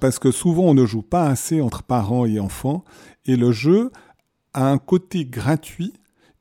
[0.00, 2.84] parce que souvent, on ne joue pas assez entre parents et enfants,
[3.24, 3.90] et le jeu
[4.52, 5.94] a un côté gratuit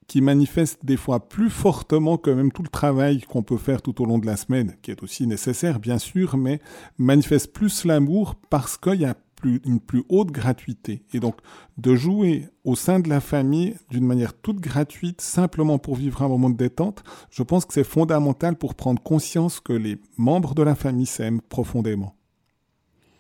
[0.08, 4.02] qui manifeste des fois plus fortement que même tout le travail qu'on peut faire tout
[4.02, 6.60] au long de la semaine, qui est aussi nécessaire bien sûr, mais
[6.98, 11.04] manifeste plus l'amour parce qu'il y a une plus haute gratuité.
[11.14, 11.36] Et donc
[11.78, 16.28] de jouer au sein de la famille d'une manière toute gratuite, simplement pour vivre un
[16.28, 20.64] moment de détente, je pense que c'est fondamental pour prendre conscience que les membres de
[20.64, 22.16] la famille s'aiment profondément.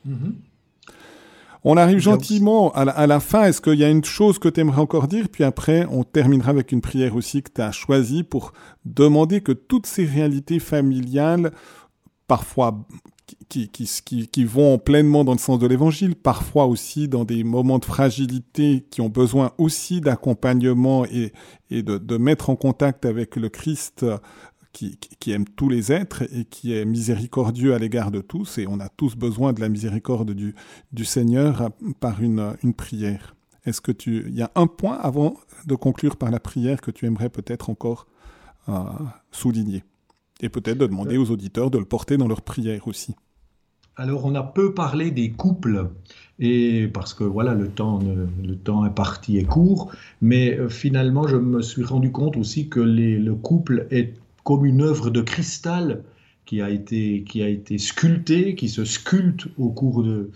[0.07, 0.33] Mm-hmm.
[1.63, 3.45] On arrive gentiment à la, fin.
[3.45, 5.27] Est-ce qu'il y a une chose que tu aimerais encore dire?
[5.29, 8.53] Puis après, on terminera avec une prière aussi que tu as choisie pour
[8.85, 11.51] demander que toutes ces réalités familiales,
[12.27, 12.85] parfois
[13.49, 17.85] qui, qui, vont pleinement dans le sens de l'évangile, parfois aussi dans des moments de
[17.85, 21.31] fragilité qui ont besoin aussi d'accompagnement et,
[21.71, 24.05] de, de, mettre en contact avec le Christ
[25.19, 28.57] qui, aime tous les êtres et qui est miséricordieux à l'égard de tous.
[28.57, 31.69] Et on a tous besoin de la miséricorde du, Seigneur
[31.99, 33.35] par une, prière.
[33.65, 36.91] Est-ce que tu, il y a un point avant de conclure par la prière que
[36.91, 38.07] tu aimerais peut-être encore
[38.69, 38.83] euh,
[39.31, 39.83] souligner?
[40.39, 43.15] Et peut-être de demander aux auditeurs de le porter dans leur prière aussi.
[43.95, 45.89] Alors, on a peu parlé des couples,
[46.37, 47.99] et parce que voilà, le temps,
[48.43, 52.79] le temps imparti est court, mais euh, finalement, je me suis rendu compte aussi que
[52.79, 54.13] le couple est
[54.47, 56.03] comme une œuvre de cristal
[56.45, 60.31] qui a été, qui a été sculptée, qui se sculpte au cours, de,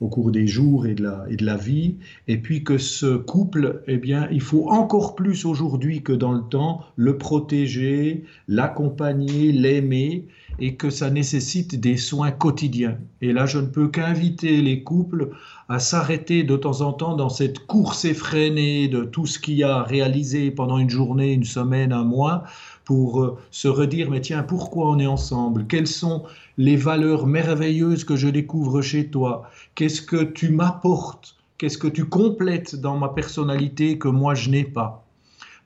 [0.00, 1.94] au cours des jours et de, la, et de la vie,
[2.26, 6.42] et puis que ce couple, eh bien, il faut encore plus aujourd'hui que dans le
[6.42, 10.26] temps le protéger, l'accompagner, l'aimer,
[10.58, 12.98] et que ça nécessite des soins quotidiens.
[13.20, 15.30] Et là, je ne peux qu'inviter les couples
[15.68, 19.62] à s'arrêter de temps en temps dans cette course effrénée de tout ce qu'il y
[19.62, 22.44] a réalisé pendant une journée, une semaine, un mois,
[22.84, 25.66] pour euh, se redire, mais tiens, pourquoi on est ensemble?
[25.66, 26.24] Quelles sont
[26.58, 29.48] les valeurs merveilleuses que je découvre chez toi?
[29.74, 31.36] Qu'est-ce que tu m'apportes?
[31.58, 35.06] Qu'est-ce que tu complètes dans ma personnalité que moi je n'ai pas?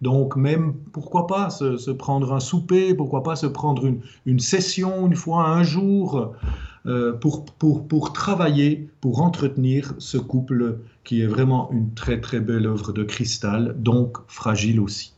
[0.03, 3.91] Donc même, pourquoi pas se, prendre un souper, pourquoi pas se prendre
[4.27, 6.35] une, session une fois, un jour,
[6.85, 12.41] euh, pour, pour, pour travailler, pour entretenir ce couple qui est vraiment une très très
[12.41, 15.16] belle œuvre de cristal, donc fragile aussi.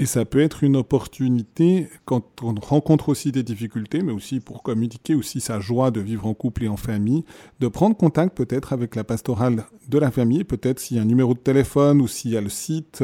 [0.00, 4.62] Et ça peut être une opportunité quand on rencontre aussi des difficultés, mais aussi pour
[4.62, 7.24] communiquer aussi sa joie de vivre en couple et en famille,
[7.58, 11.06] de prendre contact peut-être avec la pastorale de la famille, peut-être s'il y a un
[11.06, 13.02] numéro de téléphone ou s'il y a le site,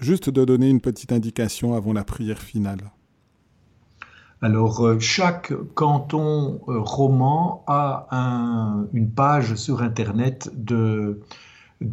[0.00, 2.90] juste de donner une petite indication avant la prière finale.
[4.40, 8.08] Alors, euh, chaque canton euh, roman a
[8.92, 11.20] une page sur Internet de,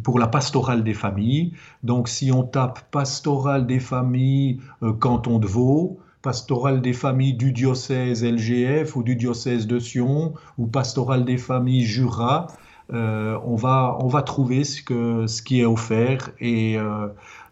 [0.02, 1.52] pour la pastorale des familles.
[1.82, 7.52] Donc si on tape pastorale des familles euh, canton de Vaud, pastorale des familles du
[7.52, 12.48] diocèse LGF ou du diocèse de Sion ou pastorale des familles Jura,
[12.92, 16.76] euh, on, va, on va trouver ce, que, ce qui est offert et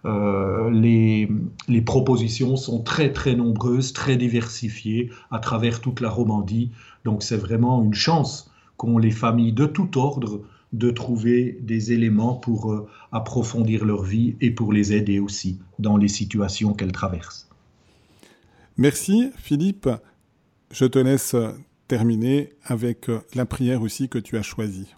[0.04, 1.28] euh, les,
[1.68, 6.70] les, propositions sont très très nombreuses, très diversifiées à travers toute la Romandie.
[7.04, 10.40] Donc c'est vraiment une chance qu'ont les familles de tout ordre
[10.72, 15.96] de trouver des éléments pour euh, approfondir leur vie et pour les aider aussi dans
[15.96, 17.48] les situations qu'elles traversent.
[18.76, 19.88] Merci Philippe.
[20.70, 21.34] Je te laisse
[21.88, 24.94] terminer avec euh, la prière aussi que tu as choisie.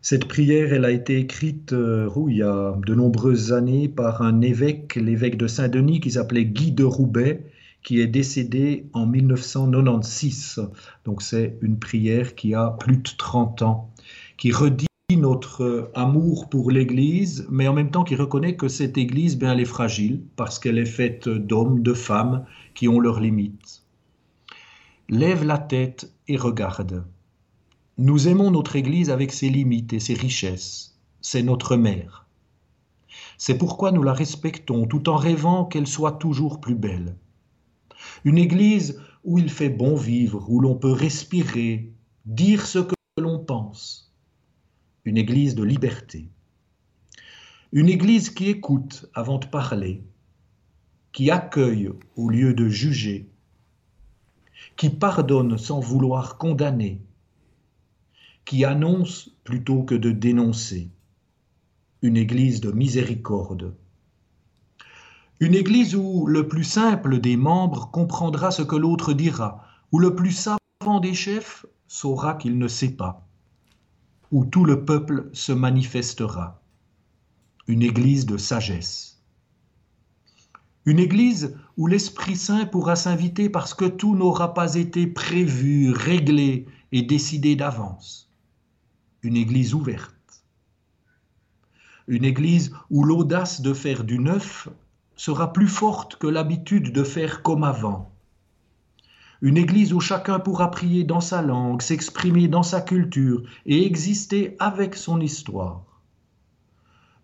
[0.00, 4.40] Cette prière, elle a été écrite euh, il y a de nombreuses années par un
[4.40, 7.42] évêque, l'évêque de Saint-Denis, qui s'appelait Guy de Roubaix,
[7.82, 10.60] qui est décédé en 1996.
[11.04, 13.90] Donc c'est une prière qui a plus de 30 ans
[14.36, 19.38] qui redit notre amour pour l'Église, mais en même temps qui reconnaît que cette Église,
[19.38, 23.84] ben, elle est fragile parce qu'elle est faite d'hommes, de femmes qui ont leurs limites.
[25.08, 27.04] Lève la tête et regarde.
[27.98, 30.98] Nous aimons notre Église avec ses limites et ses richesses.
[31.20, 32.26] C'est notre mère.
[33.38, 37.16] C'est pourquoi nous la respectons tout en rêvant qu'elle soit toujours plus belle.
[38.24, 41.92] Une Église où il fait bon vivre, où l'on peut respirer,
[42.24, 44.05] dire ce que l'on pense
[45.06, 46.28] une église de liberté.
[47.70, 50.02] Une église qui écoute avant de parler,
[51.12, 53.30] qui accueille au lieu de juger,
[54.76, 57.00] qui pardonne sans vouloir condamner,
[58.44, 60.90] qui annonce plutôt que de dénoncer.
[62.02, 63.76] Une église de miséricorde.
[65.38, 70.16] Une église où le plus simple des membres comprendra ce que l'autre dira, où le
[70.16, 73.25] plus savant des chefs saura qu'il ne sait pas
[74.32, 76.60] où tout le peuple se manifestera.
[77.68, 79.22] Une église de sagesse.
[80.84, 86.66] Une église où l'Esprit Saint pourra s'inviter parce que tout n'aura pas été prévu, réglé
[86.92, 88.30] et décidé d'avance.
[89.22, 90.14] Une église ouverte.
[92.06, 94.68] Une église où l'audace de faire du neuf
[95.16, 98.15] sera plus forte que l'habitude de faire comme avant
[99.42, 104.56] une église où chacun pourra prier dans sa langue, s'exprimer dans sa culture et exister
[104.58, 105.82] avec son histoire.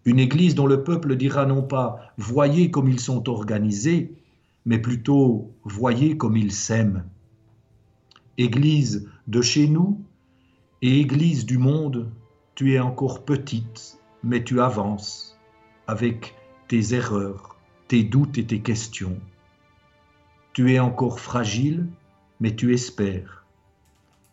[0.04, 4.14] Une église dont le peuple dira non pas voyez comme ils sont organisés,
[4.66, 7.04] mais plutôt voyez comme ils s'aiment.
[8.36, 10.02] Église de chez nous
[10.82, 12.10] et Église du monde,
[12.54, 15.38] tu es encore petite, mais tu avances
[15.86, 16.34] avec
[16.68, 17.56] tes erreurs,
[17.88, 19.18] tes doutes et tes questions.
[20.52, 21.86] Tu es encore fragile,
[22.42, 23.46] mais tu espères.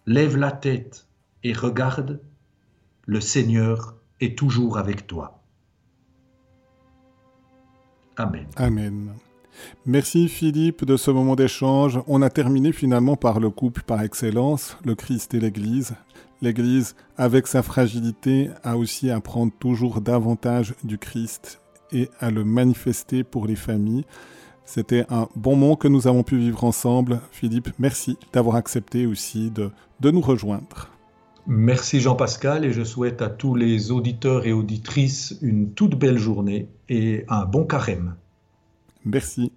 [0.07, 1.07] Lève la tête
[1.43, 2.20] et regarde,
[3.05, 5.43] le Seigneur est toujours avec toi.
[8.18, 8.47] Amen.
[8.55, 9.14] Amen.
[9.86, 11.99] Merci Philippe de ce moment d'échange.
[12.07, 15.93] On a terminé finalement par le couple par excellence, le Christ et l'Église.
[16.41, 22.43] L'Église, avec sa fragilité, a aussi à prendre toujours davantage du Christ et à le
[22.43, 24.05] manifester pour les familles.
[24.72, 27.22] C'était un bon moment que nous avons pu vivre ensemble.
[27.32, 30.91] Philippe, merci d'avoir accepté aussi de, de nous rejoindre.
[31.47, 36.70] Merci Jean-Pascal et je souhaite à tous les auditeurs et auditrices une toute belle journée
[36.88, 38.13] et un bon carême.
[39.05, 39.51] Merci.